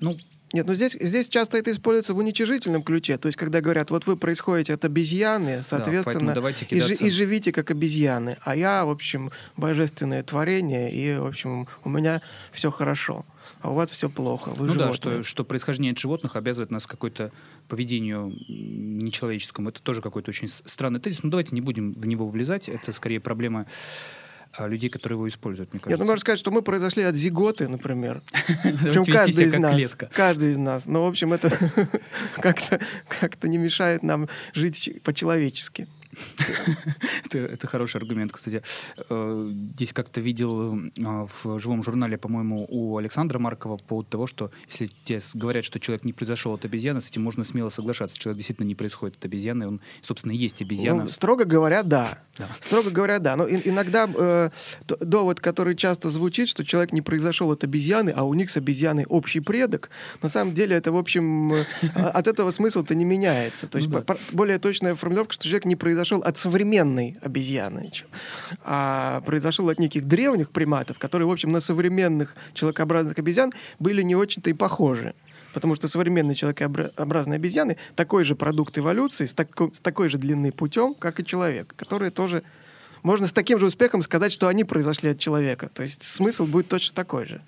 Ну, 0.00 0.16
Нет, 0.52 0.66
ну 0.66 0.74
здесь, 0.74 0.96
здесь 0.98 1.28
часто 1.28 1.58
это 1.58 1.70
используется 1.70 2.14
в 2.14 2.18
уничижительном 2.18 2.82
ключе. 2.82 3.18
То 3.18 3.26
есть, 3.26 3.36
когда 3.36 3.60
говорят, 3.60 3.90
вот 3.90 4.06
вы 4.06 4.16
происходите 4.16 4.72
от 4.72 4.84
обезьяны, 4.84 5.62
соответственно, 5.62 6.34
давайте 6.34 6.64
и, 6.64 6.68
кидаться. 6.68 7.04
и 7.04 7.10
живите 7.10 7.52
как 7.52 7.70
обезьяны. 7.70 8.38
А 8.42 8.56
я, 8.56 8.84
в 8.84 8.90
общем, 8.90 9.30
божественное 9.56 10.22
творение, 10.22 10.90
и, 10.90 11.18
в 11.18 11.26
общем, 11.26 11.68
у 11.84 11.90
меня 11.90 12.22
все 12.50 12.70
хорошо. 12.70 13.26
А 13.60 13.70
у 13.70 13.74
вас 13.74 13.90
все 13.90 14.08
плохо. 14.08 14.50
Вы 14.50 14.68
ну 14.68 14.74
да, 14.74 14.86
животные. 14.86 15.22
что, 15.22 15.28
что 15.28 15.44
происхождение 15.44 15.92
от 15.92 15.98
животных 15.98 16.36
обязывает 16.36 16.70
нас 16.70 16.86
к 16.86 16.90
какой-то 16.90 17.30
поведению 17.68 18.34
нечеловеческому. 18.48 19.70
Это 19.70 19.82
тоже 19.82 20.00
какой-то 20.00 20.30
очень 20.30 20.48
странный 20.48 21.00
тезис. 21.00 21.22
Ну 21.22 21.30
давайте 21.30 21.54
не 21.54 21.60
будем 21.60 21.92
в 21.92 22.06
него 22.06 22.28
влезать. 22.28 22.68
Это 22.68 22.92
скорее 22.92 23.20
проблема 23.20 23.66
людей, 24.58 24.90
которые 24.90 25.16
его 25.16 25.28
используют, 25.28 25.72
мне 25.72 25.78
Нет, 25.78 25.84
кажется. 25.84 26.04
ну 26.04 26.06
можно 26.06 26.20
сказать, 26.20 26.38
что 26.38 26.50
мы 26.50 26.62
произошли 26.62 27.02
от 27.02 27.14
зиготы, 27.14 27.68
например. 27.68 28.22
Причем 28.62 29.04
каждый 29.04 29.46
из 29.46 29.54
нас. 29.54 29.74
клетка. 29.74 30.10
Каждый 30.12 30.50
из 30.50 30.58
нас. 30.58 30.86
Но, 30.86 31.04
в 31.04 31.08
общем, 31.08 31.32
это 31.32 31.50
как-то 32.36 32.80
как 33.20 33.42
не 33.44 33.58
мешает 33.58 34.02
нам 34.02 34.28
жить 34.54 34.90
по-человечески. 35.04 35.86
Это, 37.24 37.38
это 37.38 37.66
хороший 37.66 37.98
аргумент, 37.98 38.32
кстати. 38.32 38.62
Э, 39.10 39.52
Здесь 39.74 39.92
как-то 39.92 40.20
видел 40.20 40.78
э, 40.78 40.88
в 40.96 41.58
живом 41.58 41.82
журнале, 41.82 42.16
по-моему, 42.16 42.66
у 42.68 42.96
Александра 42.96 43.38
Маркова 43.38 43.76
по 43.76 43.84
поводу 43.84 44.08
того, 44.10 44.26
что 44.26 44.50
если 44.68 44.90
тебе 45.04 45.20
говорят, 45.34 45.64
что 45.64 45.78
человек 45.78 46.04
не 46.04 46.12
произошел 46.12 46.54
от 46.54 46.64
обезьяны, 46.64 47.00
с 47.00 47.08
этим 47.08 47.22
можно 47.22 47.44
смело 47.44 47.68
соглашаться. 47.68 48.18
Человек 48.18 48.38
действительно 48.38 48.66
не 48.66 48.74
происходит 48.74 49.16
от 49.16 49.24
обезьяны, 49.24 49.68
он, 49.68 49.80
собственно, 50.00 50.32
и 50.32 50.36
есть 50.36 50.62
обезьяна. 50.62 51.04
Ну, 51.04 51.10
строго 51.10 51.44
говоря, 51.44 51.82
да. 51.82 52.18
Да. 52.36 52.48
Строго 52.60 52.90
говоря, 52.90 53.18
да. 53.18 53.36
Но 53.36 53.48
иногда 53.48 54.08
э, 54.12 54.50
довод, 55.00 55.40
который 55.40 55.76
часто 55.76 56.10
звучит, 56.10 56.48
что 56.48 56.64
человек 56.64 56.92
не 56.92 57.02
произошел 57.02 57.50
от 57.50 57.64
обезьяны, 57.64 58.10
а 58.10 58.24
у 58.24 58.34
них 58.34 58.50
с 58.50 58.56
обезьяной 58.56 59.04
общий 59.04 59.40
предок, 59.40 59.90
на 60.22 60.28
самом 60.28 60.54
деле 60.54 60.76
это, 60.76 60.92
в 60.92 60.96
общем, 60.96 61.52
э, 61.52 61.64
от 61.94 62.26
этого 62.26 62.50
смысл-то 62.50 62.94
не 62.94 63.04
меняется. 63.04 63.66
То 63.66 63.78
есть 63.78 63.90
Ну 63.90 64.04
более 64.32 64.58
точная 64.58 64.94
формулировка, 64.94 65.34
что 65.34 65.44
человек 65.44 65.64
не 65.64 65.76
произошел 65.76 66.07
от 66.16 66.38
современной 66.38 67.16
обезьяны, 67.22 67.90
а 68.64 69.20
произошел 69.26 69.68
от 69.68 69.78
неких 69.78 70.06
древних 70.06 70.50
приматов, 70.50 70.98
которые, 70.98 71.28
в 71.28 71.30
общем, 71.30 71.52
на 71.52 71.60
современных 71.60 72.34
человекообразных 72.54 73.18
обезьян 73.18 73.52
были 73.78 74.02
не 74.02 74.16
очень-то 74.16 74.50
и 74.50 74.54
похожи. 74.54 75.14
Потому 75.54 75.74
что 75.74 75.88
современные 75.88 76.34
человекообразные 76.34 77.36
обезьяны 77.36 77.76
такой 77.96 78.24
же 78.24 78.34
продукт 78.34 78.76
эволюции, 78.78 79.26
с, 79.26 79.34
тако- 79.34 79.74
с 79.74 79.80
такой 79.80 80.08
же 80.08 80.18
длинной 80.18 80.52
путем, 80.52 80.94
как 80.94 81.20
и 81.20 81.24
человек, 81.24 81.74
которые 81.76 82.10
тоже... 82.10 82.42
Можно 83.02 83.26
с 83.26 83.32
таким 83.32 83.58
же 83.58 83.66
успехом 83.66 84.02
сказать, 84.02 84.32
что 84.32 84.48
они 84.48 84.64
произошли 84.64 85.10
от 85.10 85.18
человека. 85.18 85.70
То 85.72 85.82
есть 85.82 86.02
смысл 86.02 86.46
будет 86.46 86.68
точно 86.68 86.94
такой 86.94 87.26
же. 87.26 87.42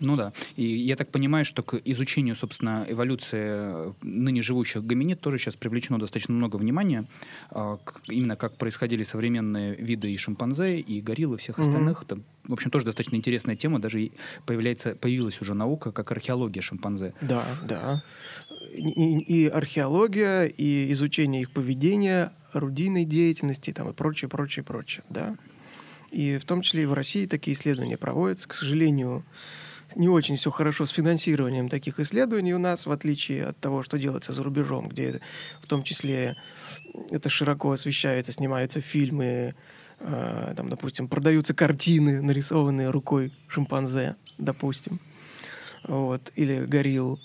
Ну 0.00 0.16
да. 0.16 0.32
И 0.56 0.64
я 0.64 0.96
так 0.96 1.10
понимаю, 1.10 1.44
что 1.44 1.62
к 1.62 1.80
изучению, 1.84 2.36
собственно, 2.36 2.84
эволюции 2.88 3.40
э, 3.42 3.92
ныне 4.02 4.42
живущих 4.42 4.84
гоминид 4.84 5.20
тоже 5.20 5.38
сейчас 5.38 5.56
привлечено 5.56 5.98
достаточно 5.98 6.34
много 6.34 6.56
внимания. 6.56 7.04
а, 7.50 7.78
Именно 8.08 8.36
как 8.36 8.56
происходили 8.56 9.02
современные 9.02 9.74
виды 9.76 10.10
и 10.10 10.16
шимпанзе, 10.16 10.78
и 10.80 11.00
гориллы, 11.00 11.36
и 11.36 11.38
всех 11.38 11.58
остальных. 11.58 12.04
Там, 12.04 12.24
в 12.44 12.52
общем, 12.52 12.70
тоже 12.70 12.84
достаточно 12.84 13.16
интересная 13.16 13.56
тема. 13.56 13.80
Даже 13.80 14.10
появляется, 14.46 14.94
появилась 14.94 15.40
уже 15.40 15.54
наука, 15.54 15.92
как 15.92 16.10
археология 16.10 16.60
шимпанзе. 16.60 17.14
Да, 17.20 17.44
да. 17.66 18.02
И, 18.76 19.46
археология, 19.46 20.44
и 20.44 20.90
изучение 20.92 21.42
их 21.42 21.52
поведения, 21.52 22.32
орудийной 22.52 23.04
деятельности 23.04 23.72
там, 23.72 23.90
и 23.90 23.92
прочее, 23.92 24.28
прочее, 24.28 24.64
прочее. 24.64 25.04
Да. 25.10 25.36
И 26.10 26.38
в 26.38 26.44
том 26.44 26.62
числе 26.62 26.84
и 26.84 26.86
в 26.86 26.92
России 26.92 27.26
такие 27.26 27.56
исследования 27.56 27.96
проводятся. 27.96 28.48
К 28.48 28.54
сожалению, 28.54 29.24
не 29.96 30.08
очень 30.08 30.36
все 30.36 30.50
хорошо 30.50 30.86
с 30.86 30.90
финансированием 30.90 31.68
таких 31.68 32.00
исследований 32.00 32.54
у 32.54 32.58
нас, 32.58 32.86
в 32.86 32.90
отличие 32.90 33.46
от 33.46 33.56
того, 33.58 33.82
что 33.82 33.98
делается 33.98 34.32
за 34.32 34.42
рубежом, 34.42 34.88
где 34.88 35.20
в 35.60 35.66
том 35.66 35.82
числе 35.82 36.36
это 37.10 37.28
широко 37.28 37.72
освещается, 37.72 38.32
снимаются 38.32 38.80
фильмы, 38.80 39.54
э, 40.00 40.54
там, 40.56 40.68
допустим, 40.68 41.08
продаются 41.08 41.54
картины, 41.54 42.22
нарисованные 42.22 42.90
рукой 42.90 43.32
шимпанзе, 43.48 44.16
допустим, 44.38 45.00
вот, 45.84 46.32
или 46.34 46.64
горилл. 46.64 47.20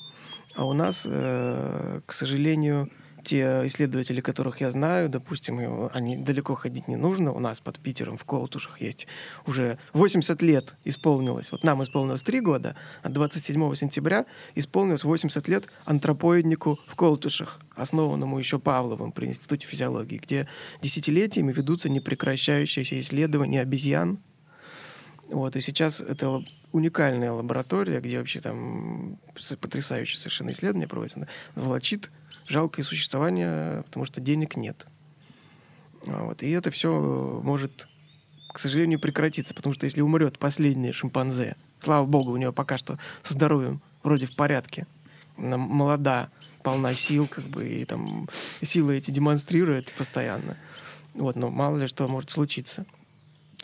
А 0.56 0.66
у 0.66 0.74
нас, 0.74 1.06
э, 1.10 2.02
к 2.06 2.14
сожалению, 2.14 2.90
те 3.24 3.62
исследователи, 3.66 4.22
которых 4.22 4.62
я 4.62 4.72
знаю, 4.72 5.10
допустим, 5.10 5.90
они 5.94 6.18
далеко 6.18 6.56
ходить 6.56 6.88
не 6.88 6.96
нужно. 6.96 7.32
У 7.32 7.40
нас 7.40 7.60
под 7.60 7.80
Питером 7.80 8.18
в 8.18 8.24
Колтушах 8.24 8.82
есть 8.82 9.08
уже 9.46 9.78
80 9.94 10.42
лет 10.42 10.76
исполнилось. 10.86 11.52
Вот 11.52 11.64
нам 11.64 11.84
исполнилось 11.84 12.24
3 12.24 12.42
года, 12.42 12.76
а 13.04 13.10
27 13.10 13.76
сентября 13.76 14.26
исполнилось 14.56 15.04
80 15.04 15.48
лет 15.48 15.66
антропоиднику 15.86 16.80
в 16.88 16.96
Колтушах, 16.96 17.60
основанному 17.76 18.40
еще 18.40 18.60
Павловым 18.60 19.12
при 19.12 19.28
Институте 19.28 19.68
физиологии, 19.68 20.18
где 20.18 20.48
десятилетиями 20.82 21.52
ведутся 21.52 21.90
непрекращающиеся 21.90 23.00
исследования 23.00 23.62
обезьян, 23.62 24.20
вот, 25.30 25.56
и 25.56 25.62
сейчас 25.62 26.02
это 26.02 26.44
уникальная 26.72 27.32
лаборатория, 27.32 28.00
где 28.02 28.18
вообще 28.18 28.42
там 28.42 29.20
потрясающие 29.62 30.18
совершенно 30.18 30.50
исследования 30.50 30.88
проводятся. 30.88 31.28
Волочит 31.56 32.12
жалкое 32.48 32.84
существование, 32.84 33.84
потому 33.84 34.06
что 34.06 34.22
денег 34.22 34.56
нет. 34.56 34.88
Вот, 36.04 36.42
и 36.42 36.50
это 36.50 36.72
все 36.72 37.42
может, 37.44 37.88
к 38.52 38.58
сожалению, 38.58 39.00
прекратиться, 39.00 39.54
потому 39.54 39.74
что 39.74 39.86
если 39.86 40.02
умрет 40.02 40.40
последняя 40.40 40.94
шимпанзе, 40.94 41.56
слава 41.80 42.08
богу, 42.08 42.32
у 42.32 42.38
нее 42.38 42.52
пока 42.52 42.78
что 42.78 42.98
со 43.22 43.34
здоровьем 43.34 43.82
вроде 44.02 44.26
в 44.26 44.36
порядке, 44.36 44.88
она 45.38 45.58
молода, 45.58 46.30
полна 46.64 46.94
сил, 46.94 47.28
как 47.28 47.44
бы, 47.46 47.68
и 47.68 47.86
там 47.86 48.28
силы 48.64 48.98
эти 48.98 49.12
демонстрирует 49.12 49.94
постоянно. 49.94 50.58
Вот, 51.14 51.36
но 51.36 51.50
мало 51.50 51.78
ли 51.78 51.88
что 51.88 52.08
может 52.08 52.32
случиться. 52.32 52.86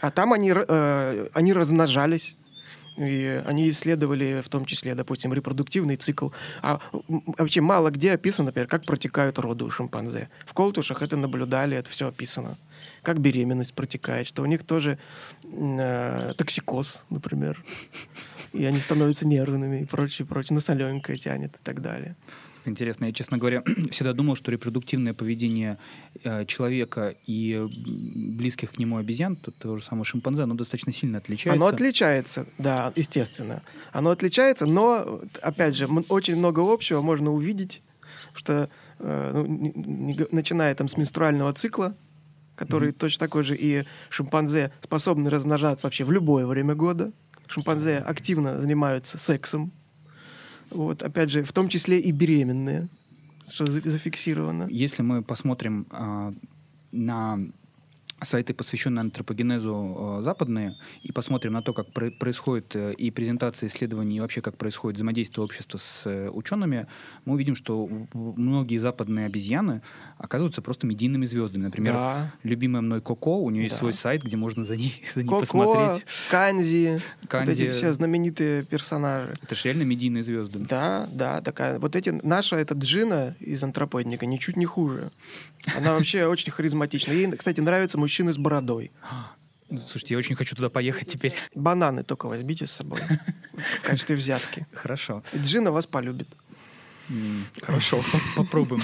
А 0.02 0.12
там 0.12 0.34
они, 0.34 0.54
э, 0.56 1.28
они 1.34 1.54
размножались. 1.54 2.36
И 2.98 3.44
они 3.46 3.70
исследовали 3.70 4.42
в 4.42 4.48
том 4.48 4.66
числе, 4.66 4.96
допустим, 4.96 5.34
репродуктивный 5.34 5.98
цикл. 5.98 6.30
А 6.62 6.80
вообще 7.38 7.60
мало 7.60 7.92
где 7.92 8.14
описано, 8.14 8.46
например, 8.46 8.70
как 8.70 8.86
протекают 8.86 9.38
роды 9.38 9.66
у 9.66 9.70
шимпанзе. 9.70 10.30
В 10.46 10.54
колтушах 10.54 11.02
это 11.02 11.18
наблюдали, 11.18 11.76
это 11.76 11.90
все 11.90 12.08
описано. 12.08 12.56
Как 13.02 13.20
беременность 13.20 13.74
протекает, 13.74 14.28
что 14.28 14.44
у 14.44 14.46
них 14.46 14.64
тоже 14.64 14.98
э, 15.44 16.32
токсикоз, 16.38 17.06
например. 17.10 17.62
И 18.54 18.64
они 18.64 18.80
становятся 18.80 19.28
нервными 19.28 19.82
и 19.82 19.86
прочее, 19.86 20.26
прочее. 20.26 20.56
На 20.56 20.62
солененькое 20.62 21.18
тянет 21.18 21.54
и 21.54 21.64
так 21.64 21.82
далее. 21.82 22.16
Интересно, 22.70 23.06
я, 23.06 23.12
честно 23.14 23.38
говоря, 23.38 23.64
всегда 23.92 24.14
думал, 24.14 24.36
что 24.36 24.52
репродуктивное 24.52 25.14
поведение 25.14 25.78
э, 26.24 26.46
человека 26.46 27.16
и 27.26 27.66
близких 28.36 28.74
к 28.74 28.78
нему 28.80 28.98
обезьян, 28.98 29.36
то, 29.36 29.52
то 29.52 29.78
же 29.78 29.84
самое 29.84 30.04
шимпанзе, 30.06 30.44
оно 30.44 30.56
достаточно 30.56 30.92
сильно 30.92 31.18
отличается. 31.20 31.56
Оно 31.62 31.68
отличается, 31.68 32.48
да, 32.58 32.92
естественно. 32.96 33.62
Оно 33.92 34.10
отличается, 34.12 34.66
но, 34.66 35.22
опять 35.42 35.76
же, 35.76 35.88
очень 36.10 36.36
много 36.36 36.62
общего 36.62 37.02
можно 37.02 37.32
увидеть, 37.32 37.82
что 38.34 38.70
э, 39.00 39.32
ну, 39.34 39.46
не- 39.46 39.72
не 39.76 40.18
начиная 40.32 40.74
там 40.76 40.88
с 40.88 40.98
менструального 40.98 41.54
цикла, 41.54 41.96
который 42.56 42.92
точно 42.94 43.20
такой 43.28 43.44
же, 43.44 43.56
и 43.56 43.84
шимпанзе 44.10 44.72
способны 44.82 45.30
размножаться 45.30 45.88
вообще 45.88 46.06
в 46.06 46.12
любое 46.12 46.46
время 46.46 46.74
года. 46.76 47.12
Шимпанзе 47.48 47.98
активно 47.98 48.60
занимаются 48.60 49.18
сексом. 49.18 49.72
Вот, 50.72 51.04
опять 51.04 51.30
же, 51.30 51.44
в 51.44 51.52
том 51.52 51.70
числе 51.70 52.00
и 52.00 52.12
беременные, 52.12 52.88
что 53.50 53.66
за- 53.66 53.88
зафиксировано. 53.90 54.68
Если 54.70 55.04
мы 55.04 55.22
посмотрим 55.22 55.86
а, 55.92 56.34
на 56.92 57.40
сайты, 58.22 58.54
посвященные 58.54 59.02
антропогенезу 59.02 60.18
э, 60.20 60.24
западные, 60.24 60.78
и 61.04 61.12
посмотрим 61.12 61.54
на 61.54 61.62
то, 61.62 61.74
как 61.74 61.92
про- 61.92 62.12
происходит 62.12 62.76
э, 62.76 62.94
и 62.94 63.12
презентация 63.12 63.68
исследований, 63.68 64.18
и 64.18 64.20
вообще 64.20 64.42
как 64.42 64.58
происходит 64.58 64.96
взаимодействие 64.96 65.44
общества 65.44 65.78
с 65.78 66.04
э, 66.06 66.30
учеными, 66.30 66.88
мы 67.26 67.34
увидим, 67.34 67.56
что 67.56 67.90
многие 68.14 68.78
западные 68.78 69.26
обезьяны 69.26 69.82
оказываются 70.18 70.62
просто 70.62 70.88
медийными 70.88 71.26
звездами. 71.26 71.64
Например, 71.64 71.94
Да. 71.94 72.34
любимая 72.44 72.82
мной 72.82 73.02
Коко, 73.02 73.42
у 73.42 73.50
нее 73.50 73.64
есть 73.64 73.76
Да. 73.76 73.80
свой 73.80 73.94
сайт, 73.94 74.24
где 74.24 74.38
можно 74.38 74.64
за 74.64 74.76
ней, 74.78 74.96
за 75.16 75.22
ней 75.24 75.28
Коко, 75.30 75.40
посмотреть. 75.42 76.06
Канзи, 76.32 77.02
вот 77.22 77.30
Канзи. 77.30 77.52
эти 77.66 77.70
все 77.72 77.92
знаменитые 77.94 78.64
персонажи. 78.64 79.34
Это 79.42 79.56
же 79.56 79.64
реально 79.66 79.84
медийные 79.84 80.24
звезды. 80.24 80.60
Да, 80.60 81.08
да, 81.12 81.42
такая. 81.42 81.80
Вот 81.80 81.96
эти 81.96 82.10
наша 82.24 82.56
эта 82.56 82.74
Джина 82.76 83.36
из 83.40 83.64
антропоидника 83.64 84.26
ничуть 84.26 84.56
не 84.58 84.66
хуже. 84.66 85.12
Она 85.76 85.94
вообще 85.94 86.26
очень 86.28 86.52
харизматична. 86.52 87.12
Ей, 87.12 87.32
кстати, 87.32 87.60
нравятся 87.62 87.98
мужчины 87.98 88.32
с 88.32 88.38
бородой. 88.38 88.92
Слушайте, 89.70 90.14
я 90.14 90.18
очень 90.20 90.36
хочу 90.36 90.56
туда 90.56 90.70
поехать 90.70 91.08
теперь. 91.08 91.34
Бананы 91.56 92.04
только 92.04 92.28
возьмите 92.28 92.68
с 92.68 92.72
собой 92.72 93.02
в 93.80 93.82
качестве 93.82 94.16
взятки. 94.16 94.68
Хорошо. 94.74 95.24
Джина 95.36 95.72
вас 95.72 95.88
полюбит. 95.88 96.30
Хорошо, 97.62 97.98
по- 98.36 98.44
попробуем. 98.44 98.82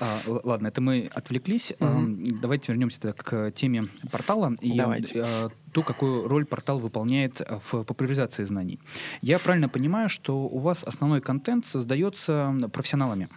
А, 0.00 0.20
Ладно, 0.26 0.68
это 0.68 0.80
мы 0.80 1.08
отвлеклись. 1.14 1.72
А, 1.80 2.02
Давайте 2.42 2.72
вернемся 2.72 3.12
к 3.12 3.50
теме 3.52 3.84
портала 4.10 4.54
и 4.60 4.76
Давайте. 4.76 5.22
а, 5.24 5.50
то, 5.72 5.82
какую 5.82 6.28
роль 6.28 6.44
портал 6.44 6.78
выполняет 6.80 7.40
в 7.70 7.84
популяризации 7.84 8.44
знаний. 8.44 8.78
Я 9.20 9.38
правильно 9.38 9.68
понимаю, 9.68 10.08
что 10.08 10.42
у 10.44 10.58
вас 10.58 10.84
основной 10.84 11.20
контент 11.20 11.66
создается 11.66 12.54
профессионалами? 12.72 13.28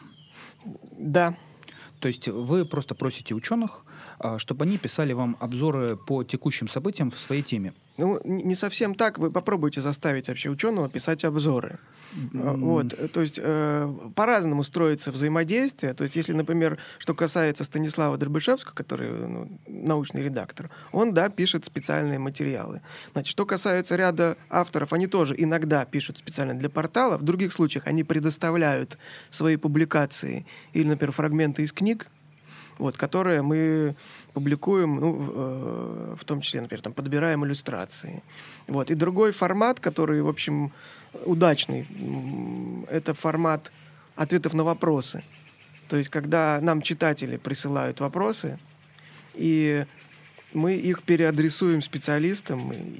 Да, 0.97 1.35
То 1.99 2.07
есть 2.07 2.27
вы 2.27 2.65
просто 2.65 2.95
просите 2.95 3.35
ученых, 3.35 3.85
чтобы 4.37 4.65
они 4.65 4.77
писали 4.77 5.13
вам 5.13 5.37
обзоры 5.39 5.95
по 5.95 6.23
текущим 6.23 6.67
событиям 6.67 7.11
в 7.11 7.17
своей 7.19 7.41
теме. 7.43 7.73
Ну, 7.97 8.19
не 8.25 8.55
совсем 8.55 8.95
так. 8.95 9.17
Вы 9.19 9.31
попробуйте 9.31 9.81
заставить 9.81 10.27
вообще 10.27 10.49
ученого 10.49 10.89
писать 10.89 11.23
обзоры. 11.23 11.79
А, 12.33 12.53
Вот, 12.53 13.11
то 13.11 13.21
есть 13.21 13.39
э, 13.41 13.93
по-разному 14.15 14.63
строится 14.63 15.11
взаимодействие. 15.11 15.93
То 15.93 16.03
есть, 16.03 16.15
если, 16.15 16.33
например, 16.33 16.77
что 16.97 17.13
касается 17.13 17.63
Станислава 17.63 18.17
Дербышевского, 18.17 18.73
который 18.73 19.09
ну, 19.11 19.59
научный 19.67 20.23
редактор, 20.23 20.69
он, 20.91 21.13
да, 21.13 21.29
пишет 21.29 21.65
специальные 21.65 22.19
материалы. 22.19 22.81
Значит, 23.13 23.31
что 23.31 23.45
касается 23.45 23.95
ряда 23.95 24.37
авторов, 24.49 24.91
они 24.93 25.07
тоже 25.07 25.35
иногда 25.37 25.85
пишут 25.85 26.17
специально 26.17 26.53
для 26.53 26.69
портала. 26.69 27.17
В 27.17 27.23
других 27.23 27.53
случаях 27.53 27.87
они 27.87 28.03
предоставляют 28.03 28.97
свои 29.29 29.55
публикации 29.55 30.45
или, 30.73 30.87
например, 30.87 31.11
фрагменты 31.11 31.63
из 31.63 31.71
книг, 31.71 32.07
вот, 32.77 32.97
которые 32.97 33.41
мы 33.41 33.95
публикуем, 34.33 34.95
ну, 34.95 35.13
в, 35.13 35.31
э, 35.33 36.15
в 36.19 36.25
том 36.25 36.41
числе, 36.41 36.61
например, 36.61 36.81
там, 36.81 36.93
подбираем 36.93 37.45
иллюстрации. 37.45 38.23
Вот. 38.67 38.91
И 38.91 38.95
другой 38.95 39.31
формат, 39.31 39.79
который, 39.79 40.21
в 40.21 40.27
общем, 40.27 40.71
удачный, 41.25 41.87
это 42.89 43.13
формат 43.13 43.71
ответов 44.15 44.53
на 44.53 44.63
вопросы. 44.63 45.23
То 45.87 45.97
есть, 45.97 46.09
когда 46.09 46.59
нам 46.61 46.81
читатели 46.81 47.37
присылают 47.37 47.99
вопросы, 47.99 48.59
и 49.33 49.85
мы 50.53 50.73
их 50.73 51.03
переадресуем 51.03 51.81
специалистам, 51.81 52.73
и, 52.73 52.99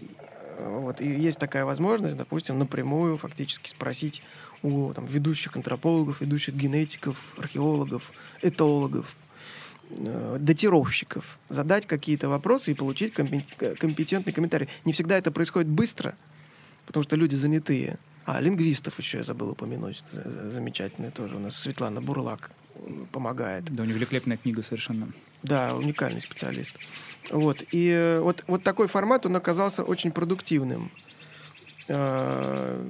э, 0.58 0.78
вот, 0.80 1.02
и 1.02 1.10
есть 1.10 1.40
такая 1.40 1.66
возможность, 1.66 2.18
допустим, 2.18 2.60
напрямую 2.60 3.18
фактически 3.18 3.70
спросить 3.70 4.22
у 4.62 4.94
там, 4.94 5.06
ведущих 5.06 5.56
антропологов, 5.56 6.22
ведущих 6.22 6.56
генетиков, 6.56 7.18
археологов, 7.38 8.12
этологов, 8.42 9.16
датировщиков, 9.90 11.38
задать 11.50 11.86
какие-то 11.86 12.28
вопросы 12.30 12.72
и 12.72 12.74
получить 12.74 13.14
компе- 13.14 13.76
компетентный 13.76 14.34
комментарий. 14.34 14.68
Не 14.84 14.94
всегда 14.94 15.18
это 15.18 15.32
происходит 15.32 15.70
быстро, 15.70 16.16
потому 16.86 17.04
что 17.04 17.16
люди 17.16 17.36
занятые. 17.36 17.98
А, 18.26 18.42
лингвистов 18.42 18.98
еще 19.00 19.18
я 19.20 19.24
забыл 19.24 19.52
упомянуть. 19.52 20.04
за- 20.12 20.30
за- 20.30 20.50
Замечательная 20.50 21.12
тоже 21.12 21.36
у 21.36 21.40
нас 21.40 21.56
Светлана 21.58 22.02
Бурлак 22.02 22.52
помогает. 23.12 23.66
Да, 23.66 23.84
у 23.84 23.86
него 23.86 23.98
великолепная 23.98 24.38
книга 24.38 24.64
совершенно. 24.64 25.10
Да, 25.44 25.76
уникальный 25.76 26.22
специалист. 26.22 26.74
Вот. 27.32 27.64
И 27.72 27.90
э, 27.90 28.20
вот, 28.22 28.44
вот 28.48 28.64
такой 28.64 28.88
формат, 28.88 29.26
он 29.28 29.36
оказался 29.36 29.84
очень 29.84 30.12
продуктивным. 30.12 30.92
Э, 31.88 32.82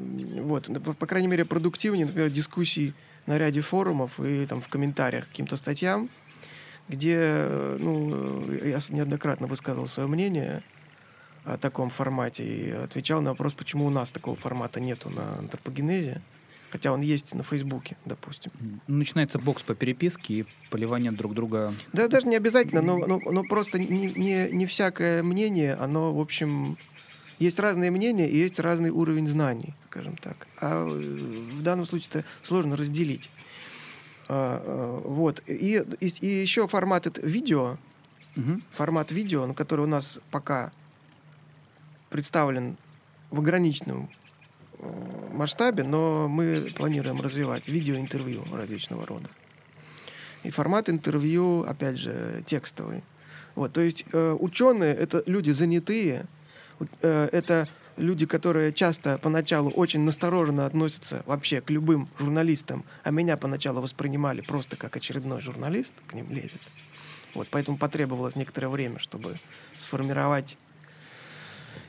Вот. 0.43 0.69
По, 0.83 0.93
по 0.93 1.05
крайней 1.05 1.27
мере, 1.27 1.43
продуктивнее, 1.45 2.05
например, 2.05 2.29
дискуссий 2.29 2.93
на 3.25 3.37
ряде 3.37 3.61
форумов 3.61 4.19
и 4.19 4.45
там 4.45 4.61
в 4.61 4.69
комментариях 4.69 5.25
к 5.25 5.29
каким-то 5.29 5.57
статьям, 5.57 6.09
где 6.87 7.17
э, 7.17 7.77
ну, 7.79 8.45
э, 8.47 8.69
я 8.69 8.95
неоднократно 8.95 9.47
высказывал 9.47 9.87
свое 9.87 10.07
мнение 10.07 10.63
о 11.43 11.57
таком 11.57 11.89
формате 11.89 12.43
и 12.43 12.71
отвечал 12.71 13.21
на 13.21 13.31
вопрос, 13.31 13.53
почему 13.53 13.85
у 13.85 13.89
нас 13.89 14.11
такого 14.11 14.35
формата 14.35 14.79
нету 14.79 15.09
на 15.09 15.37
антропогенезе, 15.39 16.21
хотя 16.69 16.91
он 16.91 17.01
есть 17.01 17.33
на 17.35 17.43
Фейсбуке, 17.43 17.97
допустим. 18.05 18.51
Ну, 18.59 18.97
Начинается 18.97 19.39
бокс 19.39 19.61
по 19.63 19.75
переписке 19.75 20.33
и 20.33 20.45
поливание 20.69 21.11
друг 21.11 21.33
друга. 21.33 21.73
Да, 21.93 22.07
даже 22.07 22.27
не 22.27 22.35
обязательно, 22.35 22.81
но, 22.81 22.97
но, 22.97 23.19
но 23.19 23.43
просто 23.43 23.79
не, 23.79 24.11
не, 24.13 24.49
не 24.51 24.65
всякое 24.65 25.21
мнение, 25.23 25.75
оно, 25.75 26.13
в 26.13 26.19
общем, 26.19 26.77
есть 27.39 27.59
разные 27.59 27.91
мнения 27.91 28.29
и 28.29 28.37
есть 28.37 28.59
разный 28.59 28.89
уровень 28.89 29.27
знаний, 29.27 29.73
скажем 29.89 30.15
так. 30.17 30.47
А 30.59 30.87
э, 30.87 30.89
в 30.89 31.61
данном 31.61 31.85
случае 31.85 32.09
это 32.11 32.25
сложно 32.41 32.75
разделить. 32.75 33.29
А, 34.27 34.61
а, 34.63 35.01
Вот. 35.05 35.41
И, 35.47 35.83
и, 35.99 36.07
и 36.07 36.27
еще 36.27 36.67
формат 36.67 37.07
это 37.07 37.21
видео, 37.21 37.77
Мгм. 38.35 38.63
формат 38.71 39.11
видео, 39.11 39.53
который 39.53 39.81
у 39.81 39.87
нас 39.87 40.19
пока 40.31 40.71
представлен 42.09 42.77
в 43.31 43.39
ограниченном 43.39 44.09
э, 44.79 45.29
масштабе, 45.33 45.83
но 45.83 46.27
мы 46.27 46.71
планируем 46.75 47.21
развивать 47.21 47.67
видеоинтервью 47.67 48.45
различного 48.53 49.05
рода. 49.05 49.29
И 50.43 50.49
формат 50.51 50.89
интервью, 50.89 51.63
опять 51.63 51.97
же, 51.97 52.43
текстовый. 52.45 53.03
Вот, 53.55 53.73
то 53.73 53.81
есть 53.81 54.05
э, 54.11 54.35
ученые 54.39 54.93
это 54.93 55.23
люди 55.27 55.51
занятые, 55.51 56.25
э, 57.01 57.29
это 57.31 57.67
люди, 57.97 58.25
которые 58.25 58.73
часто 58.73 59.17
поначалу 59.17 59.71
очень 59.71 60.01
настороженно 60.01 60.65
относятся 60.65 61.23
вообще 61.25 61.61
к 61.61 61.69
любым 61.69 62.09
журналистам, 62.17 62.83
а 63.03 63.11
меня 63.11 63.37
поначалу 63.37 63.81
воспринимали 63.81 64.41
просто 64.41 64.75
как 64.75 64.95
очередной 64.95 65.41
журналист, 65.41 65.93
к 66.07 66.13
ним 66.13 66.31
лезет. 66.31 66.61
Вот, 67.33 67.47
поэтому 67.51 67.77
потребовалось 67.77 68.35
некоторое 68.35 68.69
время, 68.69 68.99
чтобы 68.99 69.37
сформировать 69.77 70.57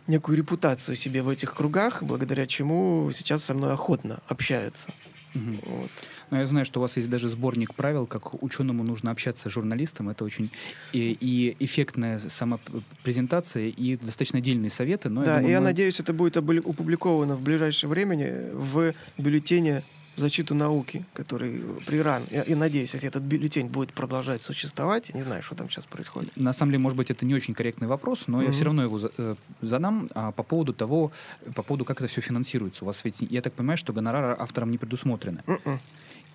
некую 0.07 0.37
репутацию 0.37 0.96
себе 0.96 1.22
в 1.22 1.28
этих 1.28 1.54
кругах, 1.54 2.02
благодаря 2.02 2.46
чему 2.46 3.11
сейчас 3.14 3.44
со 3.44 3.54
мной 3.54 3.72
охотно 3.72 4.20
общаются. 4.28 4.90
Мгм. 5.37 5.61
Вот. 5.66 5.90
Но 6.31 6.38
я 6.40 6.46
знаю, 6.46 6.64
что 6.64 6.81
у 6.81 6.83
вас 6.83 6.96
есть 6.96 7.09
даже 7.09 7.29
сборник 7.29 7.75
правил, 7.75 8.07
как 8.07 8.42
ученому 8.42 8.83
нужно 8.83 9.11
общаться 9.11 9.49
с 9.49 9.53
журналистом. 9.53 10.09
Это 10.09 10.25
очень 10.25 10.51
и, 10.92 11.16
и 11.20 11.57
эффектная 11.61 12.18
сама 12.18 12.59
презентация, 13.03 13.66
и 13.68 13.96
достаточно 13.96 14.38
отдельные 14.38 14.70
советы. 14.70 15.09
Но 15.09 15.25
да, 15.25 15.35
я 15.35 15.37
и 15.37 15.40
думаю, 15.40 15.53
я 15.53 15.59
мы- 15.61 15.64
надеюсь, 15.66 16.01
это 16.01 16.12
будет 16.12 16.37
опубликовано 16.37 17.37
в 17.37 17.42
ближайшее 17.42 17.88
время 17.90 18.51
в 18.53 18.92
бюллетене 19.18 19.83
в 20.16 20.20
защиту 20.20 20.55
науки, 20.55 21.05
который 21.12 21.62
при 21.87 22.00
РАН. 22.00 22.24
Я, 22.31 22.44
я 22.44 22.57
надеюсь, 22.57 22.92
если 22.94 23.09
этот 23.09 23.22
бюллетень 23.24 23.68
будет 23.68 23.92
продолжать 23.92 24.42
существовать, 24.42 25.11
я 25.11 25.14
не 25.14 25.22
знаю, 25.22 25.42
что 25.42 25.55
там 25.55 25.68
сейчас 25.68 25.85
происходит. 25.87 26.35
На 26.37 26.52
самом 26.52 26.72
деле, 26.72 26.79
может 26.83 26.96
быть, 26.96 27.11
это 27.11 27.26
не 27.26 27.35
очень 27.35 27.55
корректный 27.55 27.87
вопрос, 27.87 28.26
но 28.26 28.40
я 28.40 28.48
Мгм. 28.48 28.52
все 28.55 28.64
равно 28.64 28.83
его 28.83 28.98
за- 28.98 29.12
э, 29.18 29.35
задам 29.61 30.09
а, 30.14 30.33
по 30.33 30.42
поводу 30.42 30.72
того, 30.72 31.12
по 31.55 31.62
поводу, 31.62 31.85
как 31.85 31.98
это 31.98 32.09
все 32.09 32.20
финансируется. 32.22 32.85
У 32.85 32.87
вас 32.87 33.05
ведь, 33.05 33.16
я 33.20 33.42
так 33.42 33.52
понимаю, 33.52 33.76
что 33.76 33.92
гонорары 33.92 34.35
авторам 34.38 34.70
не 34.70 34.79
предусмотрены. 34.79 35.42
М-м. 35.46 35.81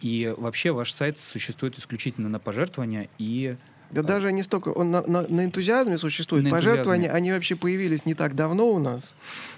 И 0.01 0.33
вообще 0.37 0.71
ваш 0.71 0.91
сайт 0.93 1.19
существует 1.19 1.77
исключительно 1.77 2.29
на 2.29 2.39
пожертвования 2.39 3.07
и 3.19 3.55
Да 3.91 4.03
даже 4.03 4.31
не 4.31 4.43
столько, 4.43 4.69
он 4.69 4.91
на, 4.91 5.01
на- 5.05 5.27
на 5.27 5.45
энтузиазме 5.45 5.97
существует. 5.97 6.43
На 6.45 6.49
Пожертвования, 6.49 7.07
энтузиазме. 7.07 7.17
они 7.17 7.31
вообще 7.31 7.55
появились 7.55 8.05
не 8.05 8.13
так 8.13 8.35
давно 8.35 8.69
у 8.69 8.79
нас. 8.79 9.15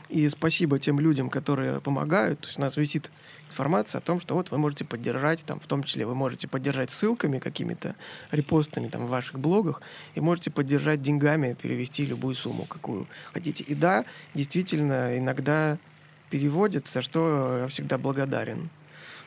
И 0.09 0.27
спасибо 0.29 0.79
тем 0.79 0.99
людям, 0.99 1.29
которые 1.29 1.81
помогают. 1.81 2.41
То 2.41 2.47
есть 2.47 2.57
у 2.57 2.61
нас 2.61 2.77
висит 2.77 3.11
информация 3.49 3.99
о 3.99 4.01
том, 4.01 4.19
что 4.19 4.33
вот 4.35 4.49
вы 4.51 4.57
можете 4.57 4.85
поддержать, 4.85 5.43
там, 5.45 5.59
в 5.59 5.67
том 5.67 5.83
числе 5.83 6.05
вы 6.05 6.15
можете 6.15 6.47
поддержать 6.47 6.89
ссылками 6.91 7.37
какими-то, 7.39 7.95
репостами 8.31 8.87
там, 8.87 9.05
в 9.05 9.09
ваших 9.09 9.39
блогах, 9.39 9.81
и 10.15 10.19
можете 10.19 10.49
поддержать 10.49 11.01
деньгами, 11.01 11.55
перевести 11.59 12.05
любую 12.05 12.35
сумму, 12.35 12.65
какую 12.65 13.07
хотите. 13.33 13.63
И 13.63 13.75
да, 13.75 14.05
действительно, 14.33 15.17
иногда 15.17 15.77
переводят, 16.31 16.87
за 16.87 17.01
что 17.03 17.59
я 17.61 17.67
всегда 17.67 17.97
благодарен. 17.99 18.69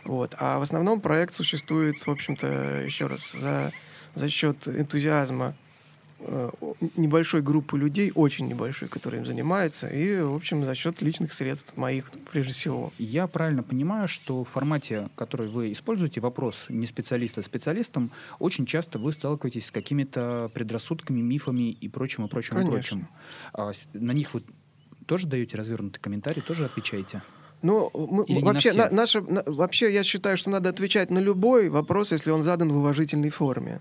Вот. 0.05 0.35
А 0.39 0.59
в 0.59 0.63
основном 0.63 1.01
проект 1.01 1.35
существует, 1.35 1.97
в 2.05 2.11
общем-то, 2.11 2.83
еще 2.85 3.07
раз, 3.07 3.33
за, 3.33 3.73
за 4.17 4.29
счет 4.31 4.67
энтузиазма 4.67 5.55
э, 6.21 6.51
небольшой 6.97 7.43
группы 7.43 7.79
людей, 7.79 8.11
очень 8.15 8.49
небольшой, 8.49 8.89
которые 8.89 9.21
им 9.21 9.27
занимаются, 9.27 9.87
и, 9.89 10.21
в 10.23 10.35
общем, 10.35 10.65
за 10.65 10.75
счет 10.75 11.03
личных 11.03 11.33
средств 11.35 11.77
моих, 11.77 12.11
прежде 12.33 12.53
всего. 12.55 12.93
Я 12.99 13.27
правильно 13.27 13.63
понимаю, 13.63 14.09
что 14.09 14.43
в 14.43 14.49
формате, 14.49 15.09
который 15.17 15.49
вы 15.49 15.71
используете, 15.73 16.21
вопрос 16.21 16.67
не 16.71 16.87
специалиста, 16.87 17.41
а 17.41 17.45
специалистом, 17.45 18.11
очень 18.39 18.65
часто 18.67 18.99
вы 18.99 19.13
сталкиваетесь 19.13 19.67
с 19.67 19.71
какими-то 19.71 20.51
предрассудками, 20.55 21.21
мифами 21.21 21.71
и 21.71 21.89
прочим, 21.89 22.25
и 22.25 22.29
прочим, 22.29 22.57
и 22.57 22.61
Конечно. 22.61 22.73
прочим. 22.73 23.09
А 23.53 23.73
на 23.93 24.13
них 24.13 24.33
вы 24.35 24.43
тоже 25.07 25.27
даете 25.27 25.57
развернутый 25.59 26.01
комментарий, 26.01 26.41
тоже 26.43 26.65
отвечаете? 26.65 27.23
Ну, 27.63 27.91
мы- 27.95 28.25
Или 28.27 28.41
на 28.41 28.47
вообще, 28.53 28.71
все? 28.71 28.79
на- 28.79 28.91
наша, 28.91 29.21
на- 29.21 29.43
вообще, 29.47 29.93
я 29.93 30.03
считаю, 30.05 30.37
что 30.37 30.51
надо 30.51 30.69
отвечать 30.71 31.11
на 31.11 31.19
любой 31.19 31.69
вопрос, 31.69 32.13
если 32.13 32.31
он 32.31 32.43
задан 32.43 32.73
в 32.73 32.77
уважительной 32.79 33.31
форме. 33.31 33.81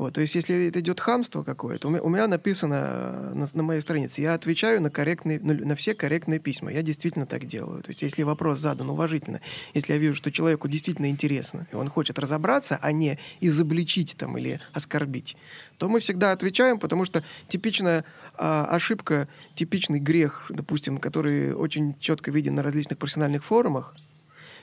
Вот, 0.00 0.14
то 0.14 0.22
есть, 0.22 0.34
если 0.34 0.68
это 0.68 0.80
идет 0.80 0.98
хамство 0.98 1.42
какое-то, 1.42 1.88
у 1.88 2.08
меня, 2.08 2.26
написано 2.26 2.74
э, 2.74 3.32
на, 3.34 3.46
на 3.52 3.62
моей 3.62 3.82
странице, 3.82 4.22
я 4.22 4.32
отвечаю 4.32 4.80
на, 4.80 4.88
корректные, 4.88 5.38
на, 5.40 5.52
на 5.52 5.74
все 5.74 5.92
корректные 5.92 6.38
письма. 6.40 6.72
Я 6.72 6.80
действительно 6.80 7.26
так 7.26 7.44
делаю. 7.44 7.82
То 7.82 7.90
есть, 7.90 8.00
если 8.00 8.22
вопрос 8.22 8.60
задан 8.60 8.88
уважительно, 8.88 9.42
если 9.74 9.92
я 9.92 9.98
вижу, 9.98 10.14
что 10.14 10.32
человеку 10.32 10.68
действительно 10.68 11.10
интересно, 11.10 11.66
и 11.70 11.76
он 11.76 11.90
хочет 11.90 12.18
разобраться, 12.18 12.78
а 12.80 12.92
не 12.92 13.18
изобличить 13.42 14.16
там 14.16 14.38
или 14.38 14.58
оскорбить, 14.72 15.36
то 15.76 15.86
мы 15.86 16.00
всегда 16.00 16.32
отвечаем, 16.32 16.78
потому 16.78 17.04
что 17.04 17.22
типичная 17.48 18.06
а, 18.38 18.64
ошибка, 18.70 19.28
типичный 19.54 20.00
грех, 20.00 20.46
допустим, 20.48 20.96
который 20.96 21.52
очень 21.52 21.94
четко 22.00 22.30
виден 22.30 22.54
на 22.54 22.62
различных 22.62 22.96
профессиональных 22.96 23.44
форумах, 23.44 23.94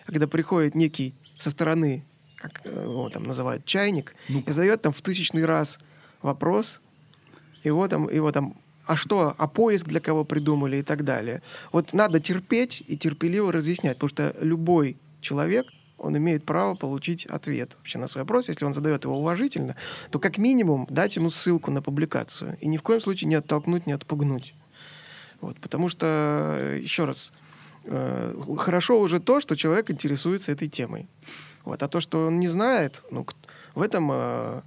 когда 0.07 0.25
приходит 0.25 0.73
некий 0.73 1.13
со 1.37 1.51
стороны, 1.51 2.03
как 2.37 2.61
э, 2.63 2.83
его 2.83 3.09
там 3.09 3.23
называют, 3.23 3.65
чайник, 3.65 4.15
Ну. 4.29 4.43
и 4.45 4.51
задает 4.51 4.81
там 4.81 4.93
в 4.93 5.01
тысячный 5.01 5.45
раз 5.45 5.79
вопрос, 6.21 6.81
его 7.63 7.87
там, 7.87 8.09
его 8.09 8.31
там, 8.31 8.53
а 8.85 8.95
что, 8.95 9.35
а 9.37 9.47
поиск 9.47 9.87
для 9.87 9.99
кого 9.99 10.23
придумали 10.23 10.77
и 10.77 10.83
так 10.83 11.03
далее. 11.03 11.41
Вот 11.71 11.93
надо 11.93 12.19
терпеть 12.19 12.83
и 12.87 12.97
терпеливо 12.97 13.51
разъяснять, 13.51 13.97
потому 13.97 14.09
что 14.09 14.35
любой 14.39 14.97
человек, 15.19 15.65
он 15.97 16.15
имеет 16.15 16.45
право 16.45 16.75
получить 16.75 17.25
ответ 17.25 17.75
вообще 17.77 17.97
на 17.97 18.07
свой 18.07 18.23
вопрос. 18.23 18.49
Если 18.49 18.65
он 18.65 18.73
задает 18.73 19.03
его 19.03 19.19
уважительно, 19.19 19.75
то 20.11 20.19
как 20.19 20.37
минимум 20.37 20.87
дать 20.89 21.15
ему 21.15 21.31
ссылку 21.31 21.71
на 21.71 21.81
публикацию. 21.81 22.55
И 22.61 22.67
ни 22.67 22.77
в 22.77 22.83
коем 22.83 23.01
случае 23.01 23.27
не 23.27 23.35
оттолкнуть, 23.35 23.87
не 23.87 23.93
отпугнуть. 23.93 24.53
Вот, 25.41 25.59
потому 25.59 25.89
что, 25.89 26.77
еще 26.79 27.05
раз, 27.05 27.33
э, 27.83 28.33
хорошо 28.57 28.99
уже 28.99 29.19
то, 29.19 29.39
что 29.39 29.55
человек 29.55 29.89
интересуется 29.91 30.51
этой 30.51 30.67
темой. 30.67 31.07
Вот, 31.67 31.83
а 31.83 31.87
то, 31.89 31.99
что 31.99 32.27
он 32.27 32.39
не 32.39 32.47
знает, 32.47 33.03
ну, 33.11 33.27
в 33.75 33.81
этом 33.81 34.09
э, 34.09 34.61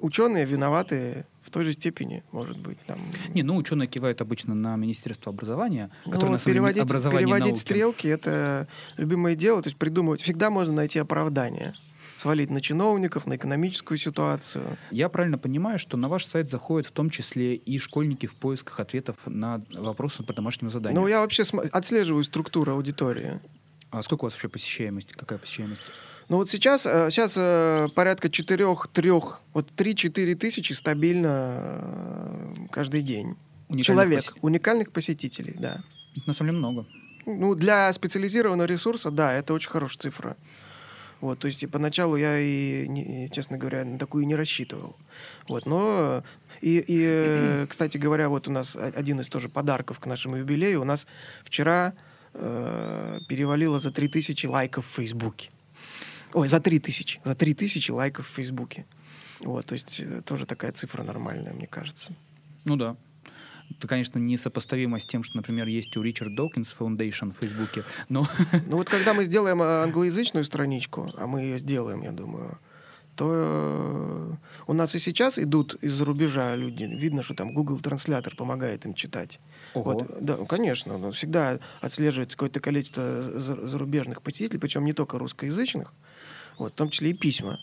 ученые 0.00 0.44
виноваты 0.44 1.24
в 1.42 1.50
той 1.50 1.62
же 1.62 1.72
степени, 1.72 2.24
может 2.32 2.58
быть. 2.58 2.78
Там, 2.86 2.98
Не, 3.28 3.44
ну 3.44 3.54
ученые 3.54 3.86
кивают 3.86 4.20
обычно 4.20 4.56
на 4.56 4.74
Министерство 4.74 5.30
образования, 5.30 5.90
Ну, 6.06 6.10
которое 6.10 6.32
на 6.32 6.38
вот 6.38 6.40
деле 6.44 6.54
переводить, 6.54 6.82
образование 6.82 7.20
переводить 7.24 7.46
науки. 7.46 7.60
стрелки 7.60 8.08
это 8.08 8.66
любимое 8.96 9.36
дело. 9.36 9.62
То 9.62 9.68
есть 9.68 9.78
придумывать. 9.78 10.22
Всегда 10.22 10.50
можно 10.50 10.74
найти 10.74 10.98
оправдание. 10.98 11.72
Свалить 12.16 12.50
на 12.50 12.60
чиновников, 12.60 13.26
на 13.26 13.36
экономическую 13.36 13.96
ситуацию. 13.96 14.76
Я 14.90 15.08
правильно 15.08 15.38
понимаю, 15.38 15.78
что 15.78 15.96
на 15.96 16.08
ваш 16.08 16.26
сайт 16.26 16.50
заходят 16.50 16.88
в 16.88 16.90
том 16.90 17.10
числе 17.10 17.54
и 17.54 17.78
школьники 17.78 18.26
в 18.26 18.34
поисках 18.34 18.80
ответов 18.80 19.18
на 19.24 19.62
вопросы 19.74 20.24
по 20.24 20.32
домашнему 20.32 20.72
заданию. 20.72 21.00
Ну, 21.00 21.06
я 21.06 21.20
вообще 21.20 21.44
отслеживаю 21.72 22.24
структуру 22.24 22.72
аудитории. 22.72 23.40
А 23.90 24.02
сколько 24.02 24.24
у 24.24 24.26
вас 24.26 24.34
вообще 24.34 24.48
посещаемость? 24.48 25.14
Какая 25.14 25.38
посещаемость? 25.38 25.82
Ну 26.30 26.36
вот 26.36 26.48
сейчас, 26.48 26.86
э, 26.86 27.10
сейчас 27.10 27.34
э, 27.36 27.88
порядка 27.96 28.30
четырех-трех, 28.30 29.42
вот 29.52 29.72
3-4 29.76 30.36
тысячи 30.36 30.72
стабильно 30.72 31.82
э, 31.82 32.52
каждый 32.70 33.02
день. 33.02 33.34
Уникальных 33.68 33.84
Человек, 33.84 34.20
посе- 34.20 34.38
уникальных 34.40 34.92
посетителей, 34.92 35.56
да. 35.58 35.82
Это 36.16 36.28
на 36.28 36.32
самом 36.32 36.50
деле 36.50 36.58
много. 36.58 36.86
Ну, 37.26 37.56
для 37.56 37.92
специализированного 37.92 38.68
ресурса, 38.68 39.10
да, 39.10 39.32
это 39.34 39.52
очень 39.54 39.70
хорошая 39.70 39.98
цифра. 39.98 40.36
Вот, 41.20 41.40
то 41.40 41.48
есть 41.48 41.64
и 41.64 41.66
поначалу 41.66 42.14
я 42.16 42.38
и, 42.38 42.86
не- 42.86 43.28
честно 43.32 43.58
говоря, 43.58 43.84
на 43.84 43.98
такую 43.98 44.24
не 44.24 44.36
рассчитывал. 44.36 44.94
Вот, 45.48 45.66
но 45.66 46.22
и, 46.60 46.78
и, 46.86 47.66
кстати 47.68 47.98
говоря, 47.98 48.28
вот 48.28 48.46
у 48.46 48.52
нас 48.52 48.76
один 48.76 49.20
из 49.20 49.26
тоже 49.26 49.48
подарков 49.48 49.98
к 49.98 50.06
нашему 50.06 50.36
юбилею. 50.36 50.80
У 50.80 50.84
нас 50.84 51.08
вчера 51.42 51.92
э, 52.34 53.18
перевалило 53.28 53.80
за 53.80 53.90
3000 53.90 54.46
лайков 54.46 54.86
в 54.86 54.94
Фейсбуке. 54.94 55.50
Ой, 56.32 56.48
за 56.48 56.60
3000. 56.60 57.20
За 57.24 57.34
3000 57.34 57.90
лайков 57.90 58.26
в 58.26 58.30
Фейсбуке. 58.30 58.86
Вот, 59.40 59.66
то 59.66 59.74
есть 59.74 60.00
э, 60.00 60.22
тоже 60.24 60.46
такая 60.46 60.72
цифра 60.72 61.02
нормальная, 61.02 61.52
мне 61.52 61.66
кажется. 61.66 62.12
Ну 62.64 62.76
да. 62.76 62.96
Это, 63.70 63.86
конечно, 63.86 64.18
несопоставимо 64.18 64.98
с 64.98 65.06
тем, 65.06 65.22
что, 65.22 65.36
например, 65.36 65.68
есть 65.68 65.96
у 65.96 66.02
Ричард 66.02 66.34
Докинс 66.34 66.74
Foundation 66.78 67.32
в 67.32 67.38
Фейсбуке, 67.38 67.84
но 68.08 68.26
Ну 68.66 68.76
вот 68.76 68.88
когда 68.88 69.14
мы 69.14 69.24
сделаем 69.24 69.62
э, 69.62 69.82
англоязычную 69.82 70.44
страничку, 70.44 71.08
а 71.16 71.26
мы 71.26 71.42
ее 71.42 71.58
сделаем, 71.58 72.02
я 72.02 72.12
думаю, 72.12 72.58
то 73.16 73.30
э, 73.32 74.32
у 74.66 74.72
нас 74.72 74.94
и 74.94 74.98
сейчас 74.98 75.38
идут 75.38 75.74
из-за 75.82 76.04
рубежа 76.04 76.54
люди. 76.56 76.84
Видно, 76.84 77.22
что 77.22 77.34
там 77.34 77.54
Google 77.54 77.78
транслятор 77.80 78.34
помогает 78.34 78.86
им 78.86 78.94
читать. 78.94 79.40
Ого. 79.74 79.92
Вот, 79.92 80.24
да, 80.24 80.36
конечно, 80.46 80.98
но 80.98 81.12
всегда 81.12 81.58
отслеживается 81.80 82.36
какое-то 82.36 82.60
количество 82.60 83.22
за- 83.22 83.66
зарубежных 83.66 84.22
посетителей, 84.22 84.58
причем 84.58 84.84
не 84.84 84.92
только 84.92 85.18
русскоязычных, 85.18 85.92
вот, 86.60 86.72
в 86.72 86.76
том 86.76 86.90
числе 86.90 87.10
и 87.10 87.14
письма 87.14 87.58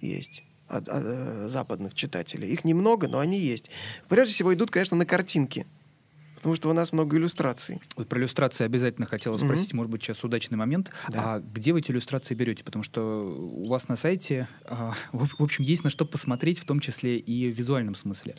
есть 0.00 0.42
от, 0.68 0.88
от, 0.88 1.02
э, 1.04 1.48
западных 1.50 1.94
читателей. 1.94 2.48
Их 2.48 2.64
немного, 2.64 3.08
но 3.08 3.18
они 3.18 3.38
есть. 3.38 3.70
Прежде 4.08 4.34
всего 4.34 4.54
идут, 4.54 4.70
конечно, 4.70 4.96
на 4.96 5.06
картинки, 5.06 5.66
потому 6.36 6.54
что 6.54 6.70
у 6.70 6.72
нас 6.72 6.92
много 6.92 7.16
иллюстраций. 7.16 7.80
вот 7.96 8.08
про 8.08 8.20
иллюстрации 8.20 8.64
обязательно 8.64 9.06
хотела 9.06 9.36
спросить, 9.36 9.72
может 9.72 9.90
быть, 9.90 10.02
сейчас 10.02 10.22
удачный 10.22 10.56
момент. 10.56 10.90
Да. 11.08 11.34
А 11.34 11.40
где 11.40 11.72
вы 11.72 11.80
эти 11.80 11.90
иллюстрации 11.90 12.34
берете? 12.34 12.64
Потому 12.64 12.82
что 12.82 13.26
у 13.26 13.66
вас 13.66 13.88
на 13.88 13.96
сайте, 13.96 14.48
а, 14.64 14.94
в 15.12 15.26
в 15.26 15.42
общем, 15.42 15.64
есть 15.64 15.84
на 15.84 15.90
что 15.90 16.04
посмотреть, 16.04 16.58
в 16.58 16.64
том 16.64 16.80
числе 16.80 17.18
и 17.18 17.50
в 17.50 17.56
визуальном 17.56 17.94
смысле. 17.94 18.36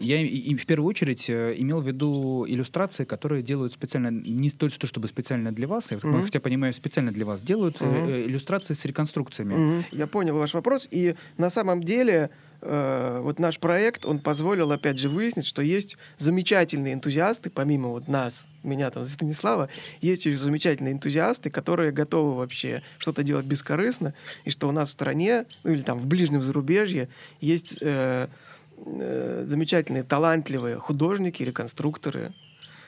Я 0.00 0.20
и, 0.20 0.54
в 0.54 0.66
первую 0.66 0.88
очередь 0.88 1.28
э, 1.28 1.54
имел 1.58 1.80
в 1.80 1.86
виду 1.86 2.44
иллюстрации, 2.48 3.04
которые 3.04 3.42
делают 3.42 3.72
специально, 3.72 4.08
не 4.10 4.50
то, 4.50 4.68
что 4.70 4.86
чтобы 4.86 5.08
специально 5.08 5.52
для 5.52 5.66
вас, 5.66 5.90
я 5.90 5.98
Мгм. 6.02 6.22
хотя 6.24 6.40
понимаю, 6.40 6.72
специально 6.72 7.12
для 7.12 7.24
вас, 7.24 7.42
делают 7.42 7.76
э, 7.80 8.24
иллюстрации 8.26 8.74
с 8.74 8.84
реконструкциями. 8.84 9.54
Мгм. 9.54 9.84
Я 9.92 10.06
понял 10.06 10.36
ваш 10.36 10.54
вопрос. 10.54 10.88
И 10.90 11.14
на 11.38 11.50
самом 11.50 11.82
деле 11.82 12.30
э, 12.62 13.20
вот 13.22 13.38
наш 13.38 13.58
проект, 13.58 14.06
он 14.06 14.20
позволил, 14.20 14.72
опять 14.72 14.98
же, 14.98 15.10
выяснить, 15.10 15.44
что 15.44 15.60
есть 15.60 15.98
замечательные 16.16 16.94
энтузиасты, 16.94 17.50
помимо 17.50 17.88
вот 17.90 18.08
нас, 18.08 18.48
меня 18.62 18.90
там, 18.90 19.04
Станислава, 19.04 19.68
есть 20.00 20.24
еще 20.24 20.38
замечательные 20.38 20.94
энтузиасты, 20.94 21.50
которые 21.50 21.92
готовы 21.92 22.34
вообще 22.36 22.82
что-то 22.96 23.22
делать 23.22 23.44
бескорыстно, 23.44 24.14
и 24.46 24.50
что 24.50 24.66
у 24.66 24.72
нас 24.72 24.88
в 24.88 24.92
стране, 24.92 25.44
ну 25.62 25.72
или 25.72 25.82
там 25.82 25.98
в 25.98 26.06
ближнем 26.06 26.40
зарубежье, 26.40 27.10
есть 27.42 27.78
э, 27.82 28.28
э, 28.76 29.44
замечательные, 29.46 30.02
талантливые 30.02 30.78
художники, 30.78 31.42
реконструкторы, 31.42 32.32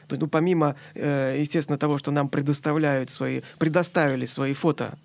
то 0.09 0.14
есть, 0.14 0.22
ну, 0.22 0.29
помимо, 0.29 0.77
э, 0.94 1.37
естественно, 1.40 1.79
того, 1.79 1.99
что 1.99 2.11
нам 2.12 2.29
предоставляют 2.29 3.11
свои, 3.11 3.40
предоставили 3.59 4.27
свои 4.27 4.53
фото 4.53 4.99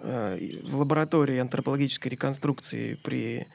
э, 0.00 0.38
в 0.64 0.76
лаборатории 0.76 1.38
антропологической 1.38 2.10
реконструкции 2.10 2.94
при 2.94 3.46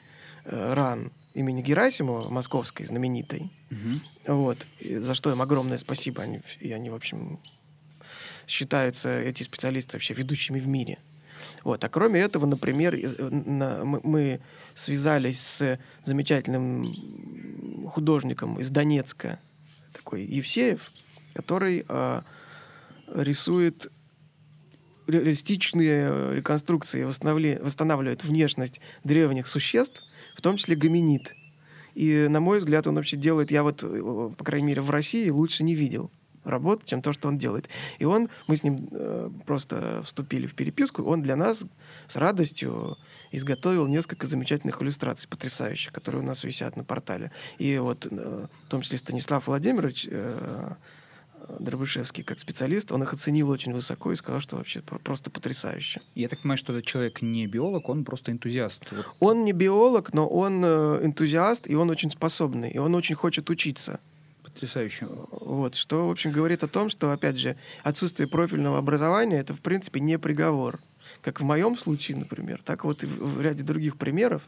э, 0.44 0.74
РАН 0.74 1.12
имени 1.34 1.62
Герасимова, 1.62 2.28
московской 2.30 2.86
знаменитой, 2.86 3.50
Мгм. 3.70 4.00
вот, 4.26 4.66
и 4.80 4.96
за 4.98 5.14
что 5.14 5.30
им 5.30 5.40
огромное 5.42 5.78
спасибо. 5.78 6.22
Они, 6.22 6.40
и 6.60 6.72
они, 6.72 6.90
в 6.90 6.94
общем, 6.94 7.38
считаются, 8.46 9.08
эти 9.20 9.42
специалисты, 9.42 9.96
вообще 9.96 10.14
ведущими 10.14 10.58
в 10.58 10.68
мире. 10.68 10.98
Вот. 11.64 11.84
А 11.84 11.88
кроме 11.88 12.20
этого, 12.20 12.46
например, 12.46 12.94
э, 12.94 13.28
на- 13.28 13.84
мы, 13.84 14.00
мы 14.02 14.40
связались 14.74 15.40
с 15.40 15.78
замечательным 16.04 16.86
художником 17.88 18.58
из 18.58 18.70
Донецка, 18.70 19.38
такой 19.92 20.24
Евсеев, 20.24 20.90
который 21.34 21.84
а, 21.88 22.24
рисует 23.14 23.90
ре- 25.06 25.20
реалистичные 25.20 26.08
э, 26.10 26.34
реконструкции, 26.36 27.04
восстанавливает 27.04 28.24
внешность 28.24 28.80
древних 29.04 29.46
существ, 29.46 30.02
в 30.34 30.40
том 30.40 30.56
числе 30.56 30.76
гоминид. 30.76 31.34
И, 31.94 32.26
на 32.28 32.40
мой 32.40 32.58
взгляд, 32.58 32.86
он 32.86 32.94
вообще 32.94 33.16
делает, 33.16 33.50
я 33.50 33.62
вот, 33.62 33.82
э, 33.84 34.30
по 34.36 34.44
крайней 34.44 34.68
мере, 34.68 34.80
в 34.80 34.90
России 34.90 35.28
лучше 35.28 35.62
не 35.64 35.74
видел 35.74 36.10
работы, 36.44 36.86
чем 36.86 37.02
то, 37.02 37.12
что 37.12 37.28
он 37.28 37.38
делает. 37.38 37.68
И 37.98 38.04
он, 38.04 38.28
мы 38.46 38.56
с 38.56 38.62
ним 38.62 38.88
э, 38.90 39.30
просто 39.46 40.02
вступили 40.02 40.46
в 40.46 40.54
переписку, 40.54 41.02
он 41.04 41.22
для 41.22 41.36
нас 41.36 41.64
с 42.08 42.16
радостью 42.16 42.96
изготовил 43.30 43.86
несколько 43.86 44.26
замечательных 44.26 44.82
иллюстраций, 44.82 45.28
потрясающих, 45.28 45.92
которые 45.92 46.22
у 46.22 46.26
нас 46.26 46.44
висят 46.44 46.76
на 46.76 46.84
портале. 46.84 47.30
И 47.58 47.78
вот, 47.78 48.06
э, 48.10 48.46
в 48.64 48.68
том 48.68 48.82
числе 48.82 48.98
Станислав 48.98 49.46
Владимирович 49.46 50.08
э, 50.10 50.74
Дробышевский, 51.58 52.22
как 52.22 52.38
специалист, 52.38 52.92
он 52.92 53.02
их 53.02 53.12
оценил 53.12 53.50
очень 53.50 53.72
высоко 53.72 54.12
и 54.12 54.16
сказал, 54.16 54.40
что 54.40 54.56
вообще 54.56 54.80
про- 54.80 54.98
просто 54.98 55.30
потрясающе. 55.30 56.00
Я 56.14 56.28
так 56.28 56.40
понимаю, 56.40 56.58
что 56.58 56.72
этот 56.72 56.86
человек 56.86 57.22
не 57.22 57.46
биолог, 57.46 57.88
он 57.88 58.04
просто 58.04 58.32
энтузиаст. 58.32 58.92
Он 59.20 59.44
не 59.44 59.52
биолог, 59.52 60.12
но 60.12 60.28
он 60.28 60.62
э, 60.64 61.00
энтузиаст, 61.04 61.68
и 61.68 61.74
он 61.74 61.90
очень 61.90 62.10
способный, 62.10 62.70
и 62.70 62.78
он 62.78 62.94
очень 62.94 63.14
хочет 63.14 63.50
учиться. 63.50 64.00
Потрясающе. 64.52 65.06
Вот, 65.30 65.74
что, 65.74 66.08
в 66.08 66.10
общем, 66.10 66.30
говорит 66.30 66.62
о 66.62 66.68
том, 66.68 66.88
что, 66.88 67.12
опять 67.12 67.36
же, 67.36 67.56
отсутствие 67.82 68.28
профильного 68.28 68.78
образования 68.78 69.38
это, 69.38 69.54
в 69.54 69.60
принципе, 69.60 70.00
не 70.00 70.18
приговор. 70.18 70.78
Как 71.22 71.40
в 71.40 71.44
моем 71.44 71.76
случае, 71.76 72.16
например, 72.18 72.60
так 72.64 72.84
вот 72.84 73.02
и 73.04 73.06
в, 73.06 73.40
ряде 73.40 73.62
других 73.62 73.96
примеров. 73.96 74.42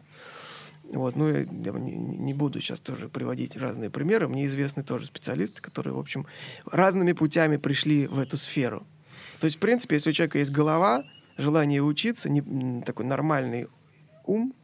Вот, 0.84 1.16
ну, 1.16 1.28
я, 1.28 1.44
не, 1.44 2.34
буду 2.34 2.60
сейчас 2.60 2.80
тоже 2.80 3.08
приводить 3.08 3.56
разные 3.56 3.90
примеры. 3.90 4.28
Мне 4.28 4.46
известны 4.46 4.82
тоже 4.82 5.06
специалисты, 5.06 5.62
которые, 5.62 5.94
в 5.94 5.98
общем, 5.98 6.26
разными 6.66 7.12
путями 7.12 7.56
пришли 7.56 8.06
в 8.06 8.18
эту 8.18 8.36
сферу. 8.36 8.86
То 9.40 9.46
есть, 9.46 9.56
в 9.56 9.60
принципе, 9.60 9.96
если 9.96 10.10
у 10.10 10.12
человека 10.12 10.38
есть 10.38 10.50
голова, 10.50 11.04
желание 11.38 11.82
учиться, 11.82 12.28
не, 12.28 12.82
такой 12.82 13.06
нормальный 13.06 13.66
ум, 14.26 14.54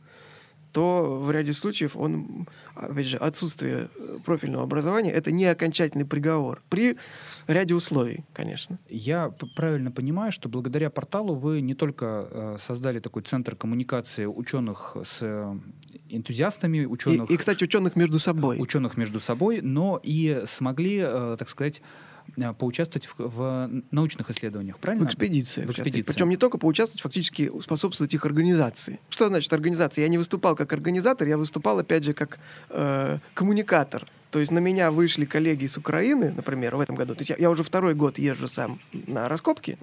то 0.72 1.20
в 1.22 1.30
ряде 1.30 1.52
случаев 1.52 1.96
он, 1.96 2.46
опять 2.74 3.06
же, 3.06 3.16
отсутствие 3.16 3.88
э, 3.96 4.18
профильного 4.24 4.64
образования 4.64 5.10
это 5.10 5.30
не 5.30 5.44
окончательный 5.46 6.04
приговор. 6.06 6.62
При 6.68 6.96
ряде 7.46 7.74
условий, 7.74 8.24
конечно. 8.32 8.78
Я 8.88 9.32
правильно 9.56 9.90
понимаю, 9.90 10.32
что 10.32 10.48
благодаря 10.48 10.90
порталу 10.90 11.34
вы 11.34 11.60
не 11.60 11.74
только 11.74 12.28
э, 12.30 12.56
создали 12.58 13.00
такой 13.00 13.22
центр 13.22 13.56
коммуникации 13.56 14.26
ученых 14.26 14.96
с 15.02 15.18
э, 15.22 15.58
энтузиастами, 16.08 16.78
И, 16.78 16.86
ученых, 16.86 17.30
и, 17.30 17.36
кстати, 17.36 17.64
ученых 17.64 17.96
между 17.96 18.18
собой. 18.18 18.60
ученых 18.60 18.96
между 18.96 19.20
собой, 19.20 19.60
но 19.62 20.00
и 20.02 20.42
смогли, 20.46 20.98
э, 21.02 21.36
так 21.38 21.48
сказать, 21.48 21.82
поучаствовать 22.58 23.06
в, 23.06 23.14
в 23.18 23.70
научных 23.90 24.30
исследованиях, 24.30 24.78
правильно? 24.78 25.06
В 25.06 25.08
экспедиции. 25.08 25.64
В 25.64 25.70
экспедиции. 25.70 26.12
Причем 26.12 26.28
не 26.28 26.36
только 26.36 26.58
поучаствовать, 26.58 27.02
фактически 27.02 27.50
способствовать 27.60 28.14
их 28.14 28.24
организации. 28.24 29.00
Что 29.08 29.28
значит 29.28 29.52
организация? 29.52 30.02
Я 30.02 30.08
не 30.08 30.18
выступал 30.18 30.56
как 30.56 30.72
организатор, 30.72 31.26
я 31.26 31.36
выступал, 31.36 31.78
опять 31.78 32.04
же, 32.04 32.14
как 32.14 32.38
э, 32.70 33.18
коммуникатор. 33.34 34.06
То 34.30 34.38
есть 34.38 34.52
на 34.52 34.60
меня 34.60 34.90
вышли 34.90 35.24
коллеги 35.24 35.64
из 35.64 35.76
Украины, 35.76 36.32
например, 36.34 36.76
в 36.76 36.80
этом 36.80 36.94
году. 36.94 37.14
То 37.14 37.22
есть 37.22 37.30
я, 37.30 37.36
я 37.36 37.50
уже 37.50 37.62
второй 37.62 37.94
год 37.94 38.18
езжу 38.18 38.48
сам 38.48 38.80
на 38.92 39.28
раскопки. 39.28 39.78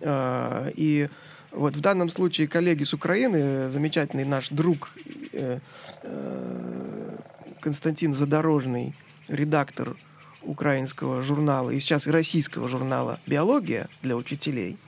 Э, 0.00 0.70
и 0.74 1.08
вот 1.52 1.76
в 1.76 1.80
данном 1.80 2.08
случае 2.08 2.48
коллеги 2.48 2.84
с 2.84 2.94
Украины, 2.94 3.68
замечательный 3.68 4.24
наш 4.24 4.48
друг 4.48 4.90
э, 5.32 5.58
э, 6.02 7.18
Константин 7.60 8.14
Задорожный, 8.14 8.94
редактор 9.28 9.96
украинского 10.44 11.22
журнала 11.22 11.70
и 11.70 11.80
сейчас 11.80 12.06
и 12.06 12.10
российского 12.10 12.68
журнала 12.68 13.20
«Биология» 13.26 13.88
для 14.02 14.16
учителей. 14.16 14.78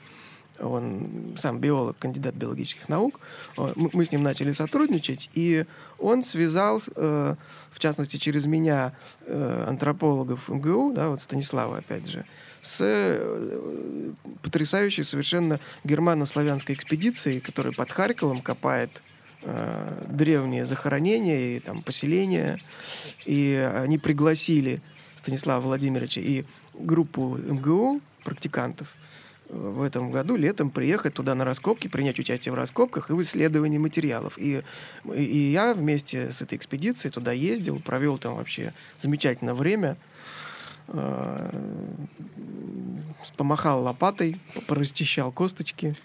Он 0.59 1.35
сам 1.37 1.59
биолог, 1.59 1.97
кандидат 1.97 2.33
биологических 2.35 2.87
наук. 2.87 3.19
Мы, 3.57 3.89
мы 3.91 4.05
с 4.05 4.11
ним 4.11 4.23
начали 4.23 4.53
сотрудничать, 4.53 5.29
и 5.33 5.65
он 5.99 6.23
связал, 6.23 6.81
э, 6.95 7.35
в 7.71 7.79
частности, 7.79 8.15
через 8.17 8.45
меня 8.45 8.93
э, 9.25 9.65
антропологов 9.67 10.47
МГУ, 10.47 10.93
да, 10.93 11.09
вот 11.09 11.21
Станислава, 11.21 11.79
опять 11.79 12.07
же, 12.07 12.25
с 12.61 12.79
э, 12.81 14.11
потрясающей 14.41 15.03
совершенно 15.03 15.59
германо-славянской 15.83 16.75
экспедицией, 16.75 17.41
которая 17.41 17.73
под 17.73 17.91
Харьковом 17.91 18.41
копает 18.41 19.03
э, 19.43 20.05
древние 20.09 20.65
захоронения 20.65 21.57
и 21.57 21.59
там 21.59 21.83
поселения. 21.83 22.59
И 23.25 23.55
они 23.75 23.97
пригласили 23.97 24.81
Станислава 25.25 25.59
Владимировича 25.59 26.21
и 26.21 26.43
группу 26.75 27.35
МГУ, 27.35 27.99
практикантов, 28.23 28.87
в 29.49 29.81
этом 29.81 30.11
году 30.11 30.35
летом 30.35 30.69
приехать 30.69 31.15
туда 31.15 31.33
на 31.33 31.43
раскопки, 31.43 31.87
принять 31.87 32.19
участие 32.19 32.51
в 32.51 32.55
раскопках 32.55 33.09
и 33.09 33.13
в 33.13 33.21
исследовании 33.23 33.79
материалов. 33.79 34.37
И, 34.37 34.61
и 35.11 35.37
я 35.51 35.73
вместе 35.73 36.31
с 36.31 36.43
этой 36.43 36.59
экспедицией 36.59 37.11
туда 37.11 37.31
ездил, 37.31 37.79
провел 37.79 38.19
там 38.19 38.35
вообще 38.35 38.75
замечательное 38.99 39.55
время. 39.55 39.97
Э, 40.89 41.49
помахал 43.35 43.81
лопатой, 43.81 44.39
порасчищал 44.67 45.31
косточки 45.31 45.95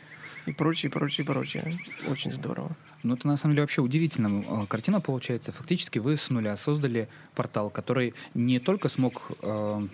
и 0.46 0.52
прочее, 0.52 0.90
прочее, 0.90 1.26
прочее. 1.26 1.78
Очень 2.08 2.32
здорово. 2.32 2.76
Ну, 3.02 3.14
это 3.14 3.26
на 3.26 3.36
самом 3.36 3.54
деле 3.54 3.62
вообще 3.62 3.80
удивительная 3.80 4.44
э, 4.46 4.66
картина 4.66 5.00
получается. 5.00 5.52
Фактически 5.52 5.98
вы 5.98 6.16
с 6.16 6.28
нуля 6.30 6.56
создали 6.56 7.08
портал, 7.34 7.70
который 7.70 8.14
не 8.34 8.58
только 8.58 8.88
смог 8.88 9.30
э, 9.42 9.86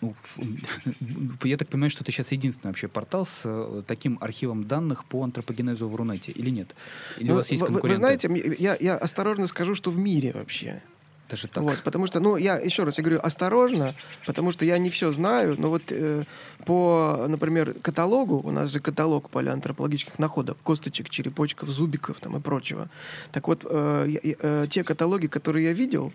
я 1.44 1.56
так 1.56 1.68
понимаю, 1.68 1.90
что 1.90 2.02
это 2.02 2.12
сейчас 2.12 2.32
единственный 2.32 2.70
вообще 2.70 2.88
портал 2.88 3.24
с 3.24 3.42
э, 3.44 3.82
таким 3.86 4.18
архивом 4.20 4.66
данных 4.66 5.04
по 5.04 5.22
антропогенезу 5.22 5.88
в 5.88 5.94
Рунете, 5.94 6.32
или 6.32 6.50
нет? 6.50 6.74
Или 7.18 7.28
ну, 7.28 7.34
у 7.34 7.36
вас 7.36 7.50
есть 7.50 7.64
конкуренты? 7.64 7.88
Вы, 7.88 7.92
вы 7.92 7.96
знаете, 7.96 8.56
я, 8.58 8.76
я 8.78 8.96
осторожно 8.96 9.46
скажу, 9.46 9.74
что 9.74 9.90
в 9.90 9.98
мире 9.98 10.32
вообще. 10.32 10.82
Даже 11.28 11.48
так. 11.48 11.64
Вот, 11.64 11.82
потому 11.82 12.06
что, 12.06 12.20
ну, 12.20 12.36
я 12.36 12.56
еще 12.56 12.84
раз 12.84 12.98
я 12.98 13.04
говорю, 13.04 13.20
осторожно, 13.20 13.94
потому 14.26 14.52
что 14.52 14.64
я 14.64 14.78
не 14.78 14.90
все 14.90 15.10
знаю, 15.10 15.56
но 15.58 15.70
вот 15.70 15.82
э, 15.90 16.24
по, 16.64 17.26
например, 17.28 17.74
каталогу, 17.82 18.40
у 18.44 18.52
нас 18.52 18.70
же 18.70 18.78
каталог 18.78 19.28
палеоантропологических 19.30 20.20
находок, 20.20 20.56
косточек, 20.62 21.10
черепочков, 21.10 21.68
зубиков 21.68 22.20
там 22.20 22.36
и 22.36 22.40
прочего. 22.40 22.88
Так 23.32 23.48
вот, 23.48 23.66
э, 23.68 24.18
э, 24.22 24.66
те 24.70 24.84
каталоги, 24.84 25.26
которые 25.26 25.66
я 25.66 25.72
видел, 25.72 26.12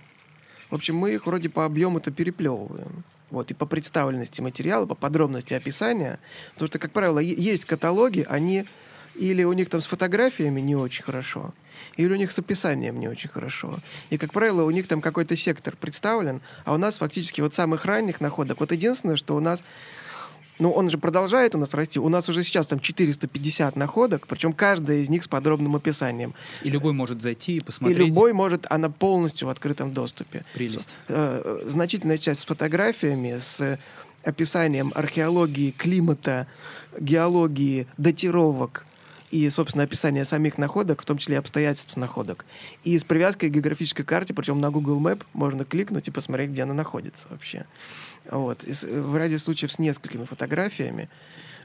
в 0.70 0.76
общем, 0.76 0.96
мы 0.96 1.14
их 1.14 1.28
вроде 1.28 1.50
по 1.50 1.66
объему-то 1.66 2.12
переплевываем. 2.12 3.04
Вот, 3.30 3.52
и 3.52 3.54
по 3.54 3.66
представленности 3.66 4.42
материала, 4.42 4.86
по 4.86 4.96
подробности 4.96 5.54
описания. 5.54 6.20
Потому 6.54 6.68
что, 6.68 6.80
как 6.80 6.92
правило, 6.92 7.20
есть 7.20 7.66
каталоги, 7.66 8.26
они 8.30 8.66
или 9.16 9.44
у 9.44 9.54
них 9.54 9.70
там 9.70 9.82
с 9.82 9.88
фотографиями 9.88 10.62
не 10.62 10.76
очень 10.76 11.04
хорошо, 11.04 11.54
или 11.98 12.14
у 12.14 12.16
них 12.16 12.32
с 12.32 12.40
описанием 12.40 13.00
не 13.00 13.08
очень 13.08 13.30
хорошо. 13.30 13.80
И, 14.10 14.18
как 14.18 14.34
правило, 14.34 14.64
у 14.64 14.72
них 14.72 14.88
там 14.88 15.02
какой-то 15.02 15.36
сектор 15.36 15.76
представлен, 15.76 16.42
а 16.66 16.74
у 16.74 16.78
нас 16.78 16.98
фактически 16.98 17.42
вот 17.42 17.54
самых 17.54 17.86
ранних 17.86 18.22
находок. 18.22 18.60
Вот 18.60 18.72
единственное, 18.72 19.16
что 19.16 19.36
у 19.36 19.40
нас 19.40 19.64
ну, 20.62 20.70
он 20.70 20.92
же 20.92 21.00
продолжает 21.00 21.56
у 21.56 21.58
нас 21.58 21.74
расти. 21.74 22.00
У 22.00 22.08
нас 22.08 22.30
уже 22.30 22.44
сейчас 22.44 22.68
там 22.68 22.80
450 22.80 23.76
находок, 23.76 24.28
причем 24.28 24.54
каждая 24.54 25.00
из 25.00 25.10
них 25.10 25.24
с 25.24 25.28
подробным 25.28 25.76
описанием. 25.76 26.36
И 26.62 26.70
любой 26.70 26.94
может 26.94 27.22
зайти 27.22 27.58
и 27.58 27.60
посмотреть. 27.60 27.98
И 27.98 28.04
любой 28.04 28.32
может, 28.34 28.68
она 28.70 28.92
полностью 28.92 29.48
в 29.48 29.52
открытом 29.52 29.92
доступе. 29.92 30.46
Прелесть. 30.54 30.96
Э, 31.08 31.64
значительная 31.66 32.20
часть 32.20 32.42
с 32.42 32.46
фотографиями, 32.46 33.40
с 33.42 33.80
описанием 34.24 34.92
археологии, 34.94 35.72
климата, 35.72 36.46
геологии, 37.00 37.88
датировок, 37.98 38.86
и, 39.32 39.50
собственно, 39.50 39.86
описание 39.86 40.26
самих 40.26 40.58
находок, 40.58 41.02
в 41.02 41.06
том 41.06 41.18
числе 41.18 41.40
обстоятельств 41.40 41.96
находок. 41.98 42.46
И 42.84 43.00
с 43.00 43.04
привязкой 43.04 43.50
к 43.50 43.54
географической 43.54 44.06
карте, 44.06 44.34
причем 44.34 44.60
на 44.60 44.70
Google 44.70 45.00
Map, 45.00 45.24
можно 45.34 45.64
кликнуть 45.64 46.10
и 46.10 46.12
посмотреть, 46.12 46.50
где 46.52 46.64
она 46.64 46.74
находится 46.74 47.28
вообще. 47.30 47.66
Вот. 48.30 48.64
И 48.66 48.74
в 48.74 49.18
ряде 49.18 49.38
случаев 49.38 49.72
с 49.72 49.80
несколькими 49.80 50.26
фотографиями. 50.26 51.10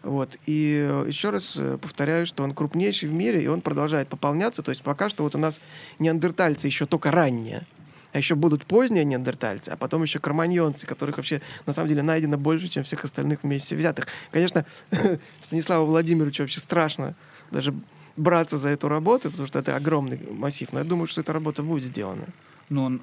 Вот. 0.02 0.36
И 0.46 1.04
еще 1.08 1.30
раз 1.30 1.56
э, 1.56 1.78
повторяю, 1.82 2.26
что 2.26 2.44
он 2.44 2.54
крупнейший 2.54 3.08
в 3.08 3.12
мире, 3.12 3.42
и 3.42 3.48
он 3.48 3.60
продолжает 3.60 4.08
пополняться. 4.08 4.62
То 4.62 4.70
есть 4.70 4.82
пока 4.82 5.08
что 5.08 5.24
вот 5.24 5.34
у 5.34 5.38
нас 5.38 5.60
неандертальцы 5.98 6.68
еще 6.68 6.86
только 6.86 7.10
ранние, 7.10 7.66
а 8.12 8.18
еще 8.18 8.36
будут 8.36 8.64
поздние 8.64 9.04
неандертальцы, 9.04 9.70
а 9.70 9.76
потом 9.76 10.04
еще 10.04 10.20
кроманьонцы, 10.20 10.86
которых 10.86 11.16
вообще 11.16 11.42
на 11.66 11.72
самом 11.72 11.88
деле 11.88 12.02
найдено 12.02 12.38
больше, 12.38 12.68
чем 12.68 12.84
всех 12.84 13.02
остальных 13.02 13.42
вместе 13.42 13.74
взятых. 13.74 14.06
Конечно, 14.30 14.64
Станиславу 15.42 15.86
Владимировичу 15.86 16.44
вообще 16.44 16.60
страшно 16.60 17.16
даже 17.50 17.74
браться 18.16 18.56
за 18.56 18.70
эту 18.70 18.88
работу, 18.88 19.30
потому 19.30 19.46
что 19.46 19.58
это 19.58 19.76
огромный 19.76 20.18
массив. 20.30 20.72
Но 20.72 20.78
я 20.78 20.84
думаю, 20.84 21.06
что 21.06 21.20
эта 21.20 21.32
работа 21.32 21.62
будет 21.62 21.84
сделана. 21.84 22.26
Ну, 22.68 23.00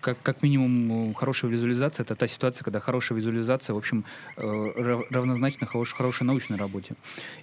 как, 0.00 0.22
как 0.22 0.42
минимум, 0.42 1.12
хорошая 1.14 1.50
визуализация— 1.50 2.04
это 2.06 2.14
та 2.14 2.28
ситуация, 2.28 2.64
когда 2.64 2.78
хорошая 2.78 3.18
визуализация, 3.18 3.74
в 3.74 3.76
общем, 3.76 4.04
э, 4.36 5.02
равнозначна 5.10 5.66
хорошей, 5.66 5.96
хорошей 5.96 6.22
научной 6.22 6.56
работе. 6.56 6.94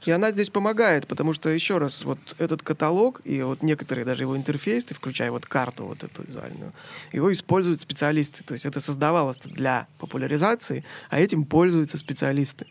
И 0.05 0.11
она 0.11 0.31
здесь 0.31 0.49
помогает, 0.49 1.05
потому 1.05 1.33
что, 1.33 1.49
еще 1.49 1.77
раз, 1.77 2.05
вот 2.05 2.19
этот 2.37 2.63
каталог 2.63 3.19
и 3.25 3.41
вот 3.41 3.61
некоторые 3.61 4.05
даже 4.05 4.23
его 4.23 4.37
интерфейсы, 4.37 4.95
включая 4.95 5.31
вот 5.31 5.45
карту 5.45 5.85
вот 5.85 6.03
эту 6.05 6.23
визуальную, 6.23 6.71
его 7.11 7.31
используют 7.33 7.81
специалисты. 7.81 8.41
То 8.45 8.53
есть 8.53 8.65
это 8.65 8.79
создавалось 8.79 9.37
для 9.43 9.87
популяризации, 9.99 10.85
а 11.09 11.19
этим 11.19 11.43
пользуются 11.43 11.97
специалисты 11.97 12.67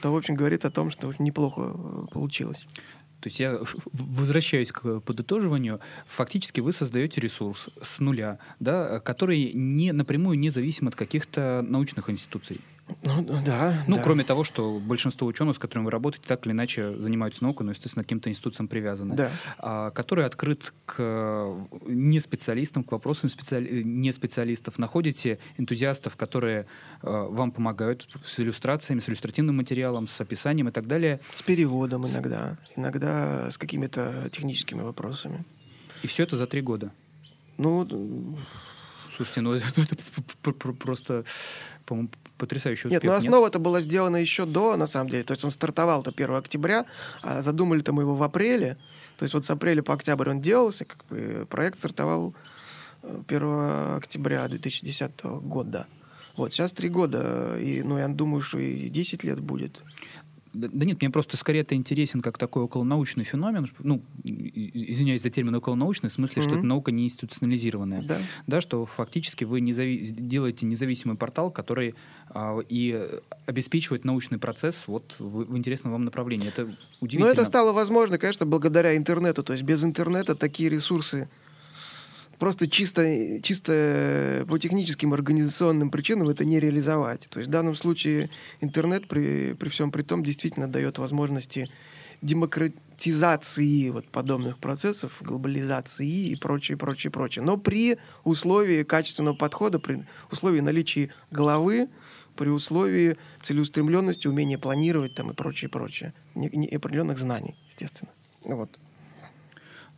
что, 0.00 0.10
в 0.12 0.16
общем, 0.16 0.34
говорит 0.34 0.64
о 0.64 0.70
том, 0.70 0.90
что 0.90 1.12
неплохо 1.18 1.74
э, 1.74 2.06
получилось. 2.10 2.64
То 3.20 3.28
есть 3.28 3.38
я 3.38 3.60
возвращаюсь 3.92 4.72
к 4.72 5.00
подытоживанию. 5.00 5.78
Фактически 6.06 6.60
вы 6.60 6.72
создаете 6.72 7.20
ресурс 7.20 7.68
с 7.82 8.00
нуля, 8.00 8.38
да, 8.60 8.98
который 9.00 9.52
не, 9.52 9.92
напрямую 9.92 10.38
не 10.38 10.48
зависим 10.48 10.88
от 10.88 10.96
каких-то 10.96 11.62
научных 11.68 12.08
институций. 12.08 12.62
Ну, 13.02 13.42
да. 13.44 13.84
Ну, 13.86 13.96
да. 13.96 14.02
кроме 14.02 14.24
того, 14.24 14.44
что 14.44 14.78
большинство 14.78 15.26
ученых, 15.26 15.56
с 15.56 15.58
которыми 15.58 15.86
вы 15.86 15.90
работаете, 15.90 16.26
так 16.26 16.46
или 16.46 16.52
иначе 16.52 16.94
занимаются 16.96 17.42
наукой, 17.44 17.64
но, 17.64 17.72
естественно, 17.72 18.02
к 18.02 18.06
каким-то 18.06 18.30
институциям 18.30 18.68
привязаны. 18.68 19.14
Да. 19.14 19.30
А, 19.58 19.90
который 19.90 20.24
открыт 20.24 20.72
к 20.86 21.66
не 21.86 22.20
специалистам, 22.20 22.84
к 22.84 22.92
вопросам 22.92 23.30
специали... 23.30 23.82
не 23.82 24.12
специалистов. 24.12 24.78
Находите 24.78 25.38
энтузиастов, 25.58 26.16
которые 26.16 26.66
а, 27.02 27.26
вам 27.26 27.52
помогают 27.52 28.08
с 28.24 28.40
иллюстрациями, 28.40 29.00
с 29.00 29.08
иллюстративным 29.08 29.56
материалом, 29.56 30.06
с 30.06 30.20
описанием 30.20 30.68
и 30.68 30.72
так 30.72 30.86
далее. 30.86 31.20
С 31.32 31.42
переводом 31.42 32.06
иногда. 32.06 32.58
Иногда 32.76 33.50
с 33.50 33.58
какими-то 33.58 34.28
техническими 34.32 34.82
вопросами. 34.82 35.44
И 36.02 36.06
все 36.06 36.22
это 36.22 36.36
за 36.36 36.46
три 36.46 36.62
года? 36.62 36.92
Ну, 37.58 38.38
Слушайте, 39.20 39.42
ну 39.42 39.52
это, 39.54 39.64
это 39.82 40.52
просто, 40.72 41.24
по-моему, 41.90 42.08
потрясающий 42.38 42.86
успех. 42.86 43.02
Нет, 43.02 43.10
но 43.10 43.16
основа 43.16 43.48
это 43.48 43.58
была 43.58 43.80
сделана 43.80 44.16
еще 44.16 44.46
до, 44.46 44.76
на 44.76 44.86
самом 44.86 45.10
деле. 45.10 45.24
То 45.24 45.32
есть 45.34 45.44
он 45.44 45.50
стартовал-то 45.50 46.10
1 46.10 46.34
октября, 46.34 46.86
а 47.22 47.42
задумали-то 47.42 47.92
мы 47.92 48.02
его 48.02 48.14
в 48.14 48.22
апреле. 48.22 48.76
То 49.16 49.24
есть 49.24 49.34
вот 49.34 49.44
с 49.44 49.50
апреля 49.50 49.82
по 49.82 49.94
октябрь 49.94 50.30
он 50.30 50.40
делался, 50.40 50.84
как 50.84 51.04
бы 51.06 51.46
проект 51.50 51.78
стартовал 51.78 52.32
1 53.02 53.24
э, 53.28 53.96
октября 53.96 54.46
2010 54.46 55.24
года. 55.42 55.88
Вот, 56.36 56.52
сейчас 56.52 56.70
три 56.72 56.88
года, 56.88 57.58
и, 57.58 57.82
ну, 57.82 57.98
я 57.98 58.06
думаю, 58.06 58.40
что 58.40 58.58
и 58.58 58.88
10 58.88 59.24
лет 59.24 59.40
будет. 59.40 59.82
Да, 60.52 60.68
да 60.72 60.84
нет, 60.84 61.00
мне 61.00 61.10
просто 61.10 61.36
скорее 61.36 61.60
это 61.60 61.74
интересен 61.74 62.20
как 62.20 62.38
такой 62.38 62.64
околонаучный 62.64 63.24
феномен. 63.24 63.66
Ну, 63.78 64.02
извиняюсь 64.24 65.22
за 65.22 65.30
термин 65.30 65.54
околонаучный, 65.54 66.08
в 66.08 66.12
смысле, 66.12 66.42
mm-hmm. 66.42 66.46
что 66.46 66.56
это 66.56 66.66
наука 66.66 66.90
не 66.90 67.04
институционализированная. 67.04 68.02
Да. 68.02 68.18
да, 68.46 68.60
что 68.60 68.84
фактически 68.86 69.44
вы 69.44 69.60
незави- 69.60 70.06
делаете 70.06 70.66
независимый 70.66 71.16
портал, 71.16 71.50
который 71.50 71.94
а, 72.30 72.58
и 72.68 73.08
обеспечивает 73.46 74.04
научный 74.04 74.38
процесс 74.38 74.88
вот 74.88 75.16
в, 75.18 75.44
в 75.44 75.56
интересном 75.56 75.92
вам 75.92 76.04
направлении. 76.04 76.48
Это 76.48 76.68
удивительно. 77.00 77.26
Но 77.26 77.32
это 77.32 77.44
стало 77.44 77.72
возможно, 77.72 78.18
конечно, 78.18 78.46
благодаря 78.46 78.96
интернету. 78.96 79.42
То 79.42 79.52
есть 79.52 79.64
без 79.64 79.84
интернета 79.84 80.34
такие 80.34 80.68
ресурсы 80.68 81.28
просто 82.40 82.68
чисто, 82.68 83.40
чисто 83.42 84.44
по 84.48 84.58
техническим 84.58 85.12
организационным 85.12 85.90
причинам 85.90 86.28
это 86.28 86.44
не 86.44 86.58
реализовать. 86.58 87.28
То 87.30 87.38
есть 87.38 87.48
в 87.48 87.52
данном 87.52 87.76
случае 87.76 88.30
интернет 88.60 89.06
при, 89.06 89.52
при 89.52 89.68
всем 89.68 89.92
при 89.92 90.02
том 90.02 90.24
действительно 90.24 90.66
дает 90.66 90.98
возможности 90.98 91.68
демократизации 92.22 93.90
вот 93.90 94.08
подобных 94.08 94.58
процессов, 94.58 95.18
глобализации 95.20 96.30
и 96.30 96.36
прочее, 96.36 96.76
прочее, 96.76 97.10
прочее. 97.10 97.44
Но 97.44 97.56
при 97.56 97.98
условии 98.24 98.82
качественного 98.82 99.34
подхода, 99.34 99.78
при 99.78 100.04
условии 100.30 100.60
наличия 100.60 101.10
головы, 101.30 101.88
при 102.36 102.48
условии 102.48 103.16
целеустремленности, 103.42 104.28
умения 104.28 104.58
планировать 104.58 105.14
там 105.14 105.30
и 105.30 105.34
прочее, 105.34 105.68
прочее. 105.68 106.14
Не, 106.34 106.68
определенных 106.74 107.18
знаний, 107.18 107.54
естественно. 107.68 108.10
Вот. 108.44 108.78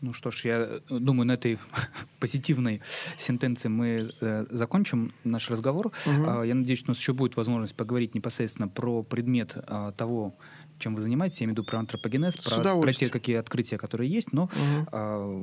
Ну 0.03 0.13
что 0.13 0.33
ж, 0.33 0.45
я 0.45 0.59
э, 0.59 0.81
думаю, 0.91 1.27
на 1.27 1.33
этой 1.33 1.59
позитивной 2.21 2.83
сентенции 3.17 3.69
мы 3.69 4.11
э, 4.21 4.47
закончим 4.51 5.13
наш 5.23 5.49
разговор. 5.49 5.93
Мгм. 6.07 6.29
А, 6.29 6.43
я 6.43 6.55
надеюсь, 6.55 6.83
у 6.87 6.91
нас 6.91 6.99
еще 6.99 7.13
будет 7.13 7.37
возможность 7.37 7.77
поговорить 7.77 8.15
непосредственно 8.15 8.67
про 8.69 9.05
предмет 9.05 9.57
а, 9.57 9.93
того, 9.93 10.35
чем 10.81 10.97
вы 10.97 11.03
занимаетесь. 11.03 11.41
Я 11.41 11.45
имею 11.45 11.55
в 11.55 11.59
виду 11.59 11.69
про 11.69 11.79
антропогенез, 11.79 12.37
про, 12.37 12.81
про 12.81 12.93
те 12.93 13.09
какие 13.09 13.37
открытия, 13.37 13.79
которые 13.79 14.11
есть. 14.11 14.33
Но 14.33 14.51
Мгм. 14.53 14.89
а, 14.91 15.43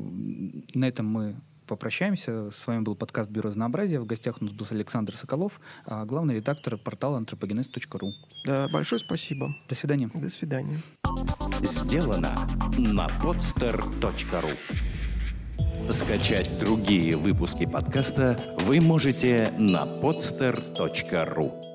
на 0.73 0.87
этом 0.87 1.07
мы 1.07 1.35
попрощаемся. 1.69 2.49
С 2.51 2.67
вами 2.67 2.81
был 2.81 2.95
подкаст 2.95 3.29
«Бюро 3.29 3.47
разнообразия». 3.47 3.99
В 3.99 4.05
гостях 4.05 4.41
у 4.41 4.43
нас 4.43 4.53
был 4.53 4.65
Александр 4.71 5.15
Соколов, 5.15 5.61
а, 5.85 6.03
главный 6.03 6.35
редактор 6.35 6.77
портала 6.77 7.17
антропогенез.ру. 7.17 8.11
Да, 8.45 8.67
большое 8.69 8.99
спасибо. 8.99 9.55
До 9.67 9.75
свидания. 9.75 10.09
До 10.13 10.29
свидания. 10.29 10.77
Сделано 11.61 12.35
на 12.77 13.07
podster.ru 13.23 14.49
Скачать 15.91 16.59
другие 16.59 17.15
выпуски 17.15 17.65
подкаста 17.65 18.39
вы 18.59 18.81
можете 18.81 19.53
на 19.57 19.85
podster.ru 19.85 21.68